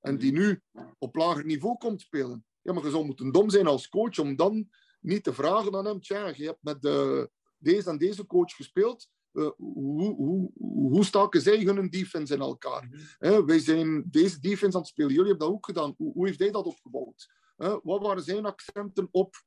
[0.00, 0.62] en die nu
[0.98, 2.44] op lager niveau komt spelen.
[2.62, 4.68] Ja, maar je zou moeten dom zijn als coach om dan
[5.00, 9.10] niet te vragen aan hem, tja, je hebt met de, deze en deze coach gespeeld,
[9.32, 10.50] uh, hoe, hoe,
[10.90, 12.88] hoe staken zij hun defense in elkaar?
[13.20, 15.94] Uh, wij zijn deze defense aan het spelen, jullie hebben dat ook gedaan.
[15.96, 17.38] Hoe, hoe heeft hij dat opgebouwd?
[17.82, 19.42] Wat waren zijn accenten op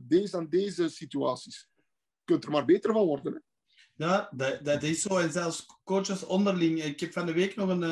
[0.00, 1.68] deze en deze situaties?
[1.74, 3.32] Je kunt er maar beter van worden.
[3.32, 3.38] Hè?
[4.06, 5.18] Ja, dat, dat is zo.
[5.18, 6.82] En zelfs coaches onderling.
[6.82, 7.82] Ik heb van de week nog een,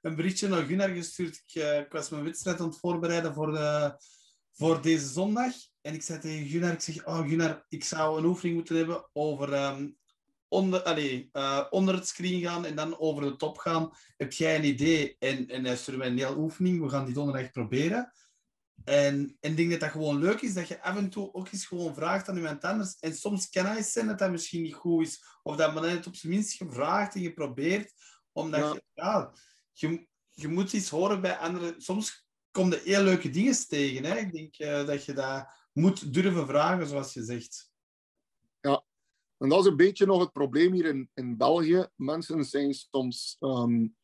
[0.00, 1.42] een berichtje naar Gunnar gestuurd.
[1.46, 3.96] Ik, ik was mijn wedstrijd aan het voorbereiden voor, de,
[4.52, 5.52] voor deze zondag.
[5.80, 9.08] En ik zei tegen Gunnar, ik zeg, oh Gunnar, ik zou een oefening moeten hebben
[9.12, 9.96] over um,
[10.54, 13.90] onder, allez, uh, onder het screen gaan en dan over de top gaan.
[14.16, 15.16] Heb jij een idee?
[15.18, 16.82] En, en hij stuurde mij een hele oefening.
[16.82, 18.12] We gaan die donderdag proberen.
[18.84, 21.66] En, ik denk dat dat gewoon leuk is, dat je af en toe ook eens
[21.66, 22.96] gewoon vraagt aan iemand anders.
[22.98, 25.24] En soms kan hij zijn dat dat misschien niet goed is.
[25.42, 27.92] Of dat men het op zijn minst gevraagd en geprobeerd.
[28.32, 28.72] Omdat ja.
[28.72, 29.32] je, ja,
[29.72, 31.80] je, je moet iets horen bij anderen.
[31.80, 34.04] Soms kom je heel leuke dingen tegen.
[34.04, 34.16] Hè?
[34.16, 37.72] Ik denk uh, dat je dat moet durven vragen, zoals je zegt.
[39.44, 41.86] En dat is een beetje nog het probleem hier in, in België.
[41.96, 43.96] Mensen zijn soms um,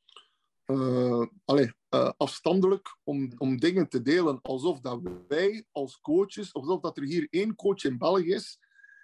[0.66, 6.80] uh, allez, uh, afstandelijk om, om dingen te delen alsof dat wij als coaches, alsof
[6.80, 8.58] dat er hier één coach in België is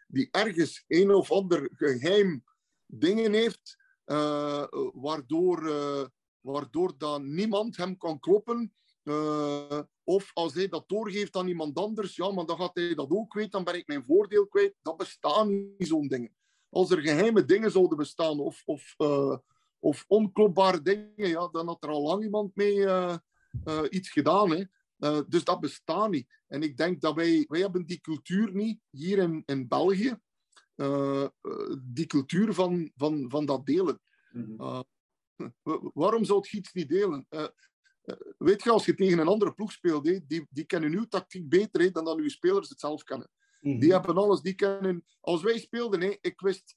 [0.06, 2.44] die ergens een of ander geheim
[2.86, 3.76] dingen heeft,
[4.06, 5.60] uh, waardoor,
[6.40, 8.74] waardoor dan niemand hem kan kloppen
[10.08, 13.34] of als hij dat doorgeeft aan iemand anders, ja, maar dan gaat hij dat ook
[13.34, 14.74] weten, dan ben ik mijn voordeel kwijt.
[14.82, 16.36] Dat bestaan niet, zo'n dingen.
[16.68, 19.36] Als er geheime dingen zouden bestaan, of, of, uh,
[19.78, 23.16] of onklopbare dingen, ja, dan had er al lang iemand mee uh,
[23.88, 24.50] iets gedaan.
[24.50, 24.64] Hè.
[25.28, 26.26] dus dat bestaat niet.
[26.46, 30.18] En ik denk dat wij, wij hebben die cultuur niet hier in, in België.
[31.82, 34.00] die cultuur van, van, van dat delen.
[34.32, 34.84] Mm -hmm.
[35.94, 37.26] waarom zou het iets niet delen?
[38.38, 41.92] Weet je, als je tegen een andere ploeg speelt, die, die kennen uw tactiek beter
[41.92, 43.30] dan dat uw spelers het zelf kennen.
[43.60, 43.80] Mm-hmm.
[43.80, 45.04] Die hebben alles, die kennen...
[45.20, 46.76] Als wij speelden, ik wist...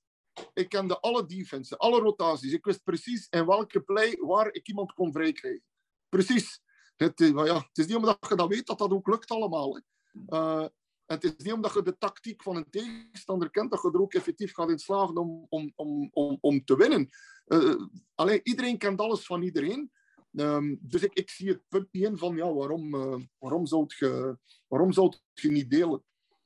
[0.54, 2.54] Ik kende alle defenses, alle rotaties.
[2.54, 5.64] Ik wist precies in welke play waar ik iemand kon vrijkrijgen.
[6.10, 6.62] Precies.
[6.96, 9.82] Het, ja, het is niet omdat je dat weet dat dat ook lukt allemaal.
[10.28, 10.66] Uh,
[11.06, 14.14] het is niet omdat je de tactiek van een tegenstander kent dat je er ook
[14.14, 17.10] effectief gaat in slagen om, om, om, om, om te winnen.
[17.48, 19.92] Uh, alleen, iedereen kent alles van iedereen.
[20.32, 23.86] Um, dus ik, ik, zie het punt niet in van ja, waarom, uh, waarom, zou
[23.88, 26.04] je, waarom zou je niet delen?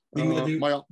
[0.10, 0.88] Uh, maar ja,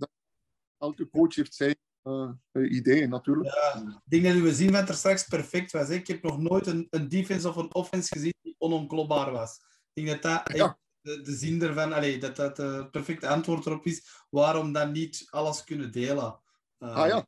[0.77, 3.53] elke coach heeft zijn uh, ideeën natuurlijk.
[3.53, 5.87] Ja, ik denk dat we zien wat er straks perfect was.
[5.87, 5.93] Hè?
[5.93, 9.59] Ik heb nog nooit een, een defense of een offense gezien die onomklopbaar was.
[9.93, 10.79] Ik denk dat dat ja.
[11.01, 14.25] de, de zin ervan, allee, dat dat het perfecte antwoord erop is.
[14.29, 16.39] Waarom dan niet alles kunnen delen?
[16.77, 17.27] ah ja.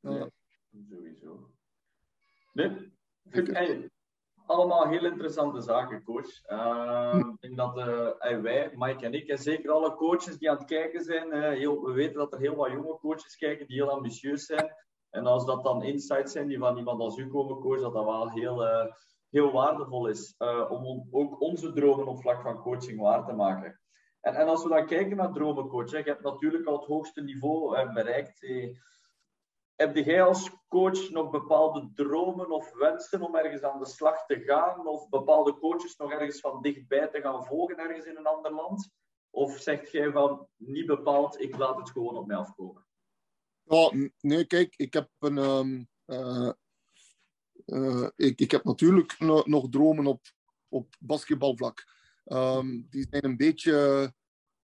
[0.00, 0.30] ja.
[0.88, 1.50] Sowieso.
[2.52, 2.91] Nee,
[3.32, 3.90] Hey,
[4.46, 6.50] allemaal heel interessante zaken, coach.
[6.50, 10.56] Uh, ik denk dat uh, wij, Mike en ik, en zeker alle coaches die aan
[10.56, 13.76] het kijken zijn, uh, heel, we weten dat er heel wat jonge coaches kijken die
[13.76, 14.74] heel ambitieus zijn.
[15.10, 18.04] En als dat dan insights zijn die van iemand als u komen, coach, dat dat
[18.04, 18.64] wel heel,
[19.30, 20.34] heel waardevol is
[20.68, 23.80] om ook onze dromen op vlak van coaching waar te maken.
[24.20, 26.86] En, en als we dan kijken naar dromen, coach, hè, je hebt natuurlijk al het
[26.86, 28.46] hoogste niveau bereikt.
[29.82, 34.40] Heb jij als coach nog bepaalde dromen of wensen om ergens aan de slag te
[34.40, 34.86] gaan?
[34.86, 38.90] Of bepaalde coaches nog ergens van dichtbij te gaan volgen ergens in een ander land?
[39.30, 42.86] Of zegt jij van niet bepaald, ik laat het gewoon op mij afkomen?
[44.20, 45.36] Nee, kijk, ik heb een.
[45.36, 46.52] Um, uh,
[47.66, 50.20] uh, ik, ik heb natuurlijk no nog dromen op,
[50.68, 51.84] op basketbalvlak.
[52.24, 54.12] Um, die zijn een beetje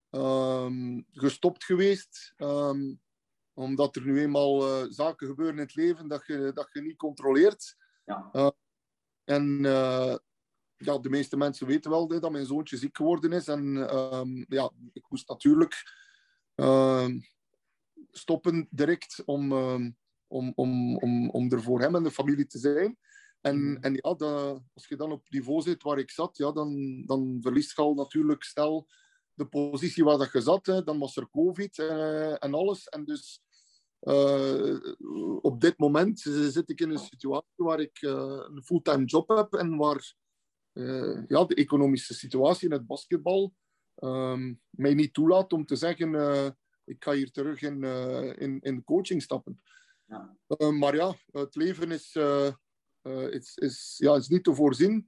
[0.09, 2.33] um, gestopt geweest
[3.55, 6.97] omdat er nu eenmaal uh, zaken gebeuren in het leven dat je, dat je niet
[6.97, 7.75] controleert.
[8.05, 8.29] Ja.
[8.33, 8.49] Uh,
[9.23, 10.15] en uh,
[10.77, 13.47] ja, de meeste mensen weten wel dat mijn zoontje ziek geworden is.
[13.47, 15.83] En um, ja, ik moest natuurlijk
[16.55, 17.19] ehm,
[18.11, 19.97] stoppen direct om, um,
[20.27, 22.97] om, om, om, om er voor hem en de familie te zijn.
[23.41, 23.77] En, mm.
[23.81, 24.15] en ja,
[24.73, 27.81] als je dan op het niveau zit waar ik zat, ja, dan, dan verliest je
[27.81, 28.87] al natuurlijk snel
[29.35, 30.65] de positie waar dat je zat.
[30.65, 30.83] Hè.
[30.83, 31.79] Dan was er COVID
[32.39, 32.87] en alles.
[32.87, 33.43] En dus
[34.01, 34.79] uh,
[35.41, 38.11] op dit moment zit ik in een situatie waar ik uh,
[38.47, 40.13] een fulltime job heb en waar
[40.73, 43.53] uh, ja, de economische situatie in het basketbal
[43.95, 47.83] um, mij niet toelaat om te zeggen ik ga hier terug in,
[48.39, 49.61] in, in coaching stappen.
[50.05, 50.37] Ja.
[50.71, 52.15] maar ja, het leven is,
[53.29, 55.05] is, is, ja, is niet te voorzien.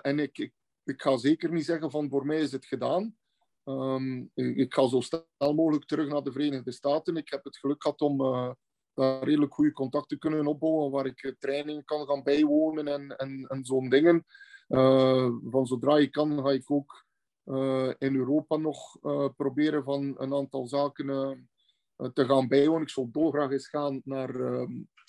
[0.00, 0.52] en ik, ik,
[0.84, 3.16] ik ga zeker niet zeggen van voor mij is het gedaan.
[3.64, 7.16] Um, ik ga zo snel mogelijk terug naar de Verenigde Staten.
[7.16, 8.50] Ik heb het geluk gehad om, uh,
[8.94, 13.64] daar redelijk goede contacten kunnen opbouwen, waar ik trainingen kan gaan bijwonen en, en, en
[13.64, 14.24] zo'n dingen.
[15.50, 17.04] van zodra je kan, ga ik ook
[17.98, 18.98] in Europa nog
[19.36, 21.06] proberen van een aantal zaken
[21.96, 22.82] te gaan bijwonen.
[22.82, 24.32] Ik zal dolgraag eens gaan naar,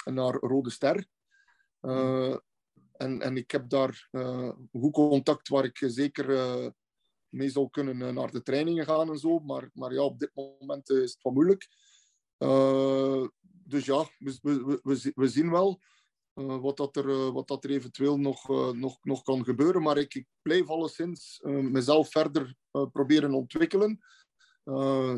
[0.03, 1.05] naar Rode Ster.
[2.91, 4.09] En, en ik heb daar
[4.71, 6.25] goed contact waar ik zeker
[7.33, 9.39] mee zal kunnen uh, naar de trainingen gaan en zo.
[9.39, 11.67] Maar, maar ja, op dit moment is het wat moeilijk.
[13.45, 15.81] dus ja, we, we, we, zien wel
[16.33, 19.81] wat, dat er, wat dat er eventueel nog, nog, nog kan gebeuren.
[19.81, 22.55] Maar ik, ik blijf alleszins mezelf verder
[22.91, 23.99] proberen ontwikkelen.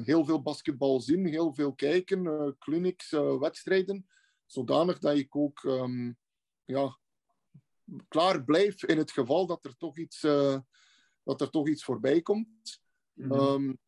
[0.03, 3.09] heel veel basketbal zien, heel veel kijken, clinics,
[3.39, 4.07] wedstrijden.
[4.45, 6.18] Zodanig dat ik ook um,
[6.66, 6.99] ja,
[8.07, 10.24] klaar blijf in het geval dat er toch iets,
[11.26, 12.82] dat er toch iets voorbij komt.
[13.13, 13.80] Mm -hmm.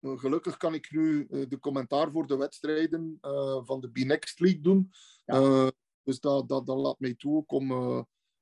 [0.00, 4.40] um, gelukkig kan ik nu uh, de commentaar voor de wedstrijden uh, van de B-Next
[4.40, 4.90] League doen.
[5.24, 5.70] Ja.
[6.02, 7.72] dus dat, dat, dat laat mij toe om,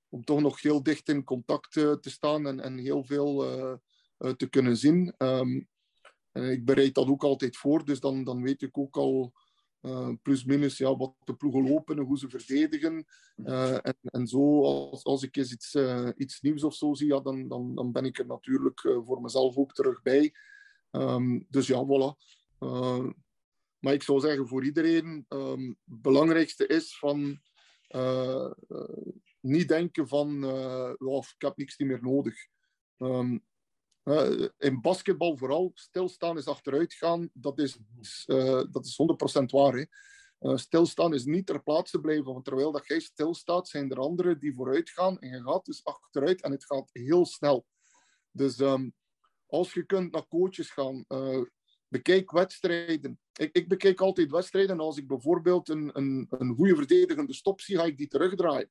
[0.08, 3.36] om toch nog heel dicht in contact te staan en, en heel veel
[4.36, 5.14] te kunnen zien.
[5.18, 5.68] Um,
[6.32, 9.32] en ik bereid dat ook altijd voor, dus dan, dan weet ik ook al
[9.84, 13.06] uh, plus minus ja, wat de ploegen lopen en hoe ze verdedigen.
[13.36, 17.06] Uh, en, en zo, als, als ik eens iets, uh, iets nieuws of zo zie,
[17.06, 20.34] ja, dan, dan, dan ben ik er natuurlijk voor mezelf ook terug bij.
[20.90, 22.16] Um, dus ja, voilà.
[23.78, 27.40] maar ik zou zeggen, voor iedereen, um, het belangrijkste is van
[29.40, 30.44] niet denken van,
[30.98, 32.34] oh, ik heb niks meer nodig.
[32.98, 33.38] Um, uh,
[34.58, 37.30] in basketbal vooral, stilstaan is achteruit gaan.
[37.32, 37.78] Dat is,
[38.26, 39.74] uh, dat is 100% waar.
[39.74, 39.84] Hè.
[40.40, 42.32] Uh, stilstaan is niet ter plaatse blijven.
[42.32, 45.18] Want terwijl dat jij stilstaat, zijn er anderen die vooruit gaan.
[45.18, 47.66] En je gaat dus achteruit en het gaat heel snel.
[48.30, 48.94] Dus um,
[49.46, 51.06] als je kunt naar coaches gaan,
[51.88, 53.20] bekijk wedstrijden.
[53.32, 54.80] Ik, ik, bekijk altijd wedstrijden.
[54.80, 58.70] Als ik bijvoorbeeld een, een, een goede verdedigende stop zie, ga ik die terugdraaien.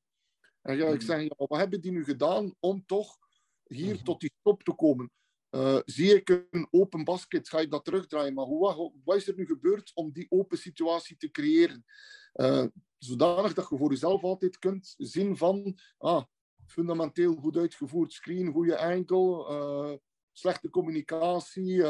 [0.61, 1.05] En ga ik mhm.
[1.05, 3.17] zeggen, ja, wat hebben die nu gedaan om toch
[3.63, 4.03] hier mhm.
[4.03, 5.11] tot die stop te komen?
[5.55, 8.33] Uh, zie ik een open basket, ga ik dat terugdraaien.
[8.33, 11.85] Maar hoe, wat is er nu gebeurd om die open situatie te creëren?
[12.33, 12.65] Uh,
[12.97, 16.23] zodanig dat je voor jezelf altijd kunt zien van ah,
[16.65, 19.97] fundamenteel goed uitgevoerd screen, goede enkel, uh,
[20.31, 21.83] slechte communicatie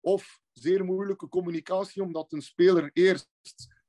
[0.00, 3.28] of zeer moeilijke communicatie omdat een speler eerst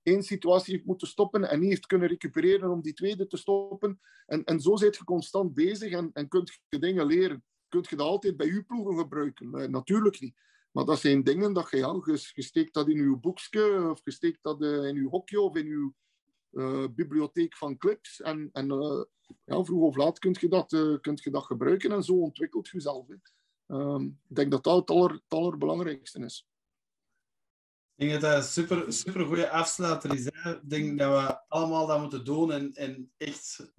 [0.01, 3.99] één situatie heeft moeten stoppen en niet heeft kunnen recupereren om die tweede te stoppen.
[4.25, 7.43] En, en zo zit je constant bezig en, en kunt je dingen leren
[7.75, 9.49] kunt je dat altijd bij je ploegen gebruiken?
[9.49, 10.35] Nee, natuurlijk niet.
[10.71, 12.01] Maar dat zijn dingen dat je, ja,
[12.33, 15.55] je, steekt dat in je boekje, of je steekt dat uh, in je hokje of
[15.55, 15.91] in je
[16.51, 18.21] uh, bibliotheek van clips.
[18.21, 18.67] En, en
[19.45, 22.73] ja, vroeg of laat kun je, dat, kunt je dat gebruiken en zo ontwikkelt je
[22.73, 23.07] jezelf.
[23.67, 26.47] Um, ik denk dat dat het, aller, allerbelangrijkste is.
[27.95, 30.25] Ik denk dat dat een super, super goede afsluiter is.
[30.25, 33.73] Ik denk dat we allemaal dat moeten doen en, en echt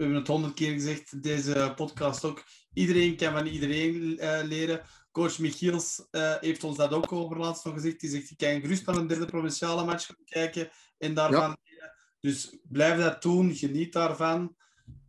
[0.00, 2.44] we hebben het honderd keer gezegd, deze podcast ook.
[2.72, 4.82] Iedereen kan van iedereen uh, leren.
[5.12, 8.00] Coach Michiels uh, heeft ons dat ook over laatst nog gezegd.
[8.00, 11.56] Die zegt, je kan gerust naar een derde provinciale match kijken en daarvan ja.
[11.64, 11.92] leren.
[12.20, 14.56] Dus blijf dat doen, geniet daarvan.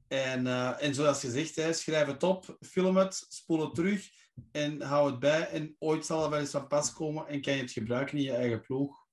[0.07, 4.09] En, uh, en zoals gezegd, hè, schrijf het op, film het, spoel het terug
[4.51, 5.47] en hou het bij.
[5.47, 8.23] En ooit zal er wel eens van pas komen en kan je het gebruiken in
[8.23, 9.05] je eigen ploeg.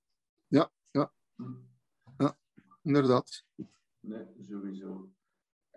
[0.47, 1.13] Ja, ja.
[2.17, 2.37] ja
[2.83, 3.45] inderdaad.
[3.99, 5.17] Nee, sowieso.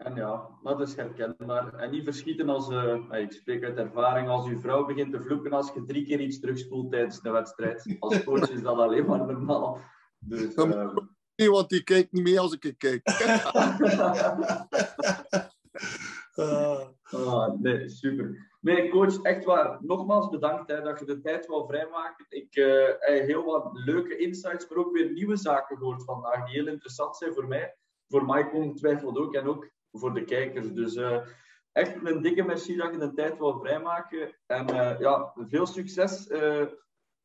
[0.05, 1.75] En ja, dat is herkenbaar.
[1.75, 5.53] En niet verschieten als, uh, ik spreek uit ervaring, als uw vrouw begint te vloeken
[5.53, 7.97] als je drie keer iets terugspoelt tijdens de wedstrijd.
[7.99, 9.81] Als coach is dat alleen maar normaal.
[10.19, 10.97] Dus, uh...
[11.35, 13.01] Nee, want die kijkt niet mee als ik kijk.
[17.13, 18.51] ah, nee, super.
[18.61, 19.79] Nee, coach, echt waar.
[19.81, 22.27] Nogmaals bedankt hè, dat je de tijd wil vrijmaken.
[22.29, 26.55] Ik uh, heb heel wat leuke insights, maar ook weer nieuwe zaken gehoord vandaag die
[26.55, 27.77] heel interessant zijn voor mij.
[28.09, 29.35] Voor mij ongetwijfeld ook.
[29.35, 30.73] En ook voor de kijkers.
[30.73, 31.27] Dus uh,
[31.73, 34.37] echt een dikke merci dat je de tijd wil vrijmaken.
[34.47, 36.67] En uh, ja, veel succes uh,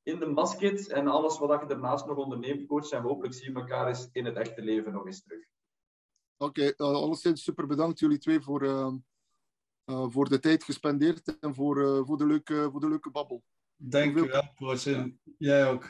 [0.04, 2.90] in de basket en alles wat je daarnaast nog onderneemt, coach.
[2.90, 5.46] En hopelijk zien we elkaar eens in het echte leven nog eens terug.
[6.38, 8.62] Oké, okay, alleszins super bedankt jullie twee voor,
[9.86, 13.44] voor de tijd gespendeerd en voor, voor, de, leuke, voor de leuke babbel.
[13.76, 14.84] Dank je wel, coach.
[15.38, 15.90] jij ook.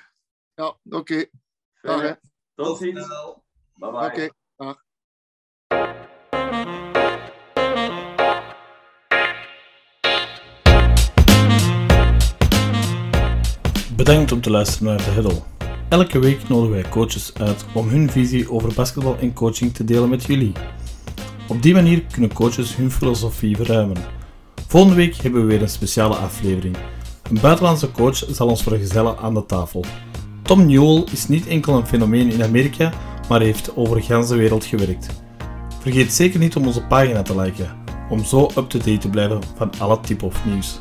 [0.54, 1.28] Ja, oké.
[1.82, 2.20] Okay.
[2.56, 3.08] Tot ziens.
[3.74, 4.32] Bye bye.
[5.78, 6.07] Oké.
[13.98, 15.42] Bedankt om te luisteren naar de Hiddle.
[15.90, 20.10] Elke week nodigen wij coaches uit om hun visie over basketbal en coaching te delen
[20.10, 20.52] met jullie.
[21.48, 23.98] Op die manier kunnen coaches hun filosofie verruimen.
[24.68, 26.78] Volgende week hebben we weer een speciale aflevering.
[27.30, 29.86] Een buitenlandse coach zal ons vergezellen aan de tafel.
[30.42, 32.94] Tom Newell is niet enkel een fenomeen in Amerika,
[33.30, 35.08] maar heeft over de wereld gewerkt.
[35.80, 37.76] Vergeet zeker niet om onze pagina te liken,
[38.10, 40.80] om zo up-to-date te blijven van alle of nieuws.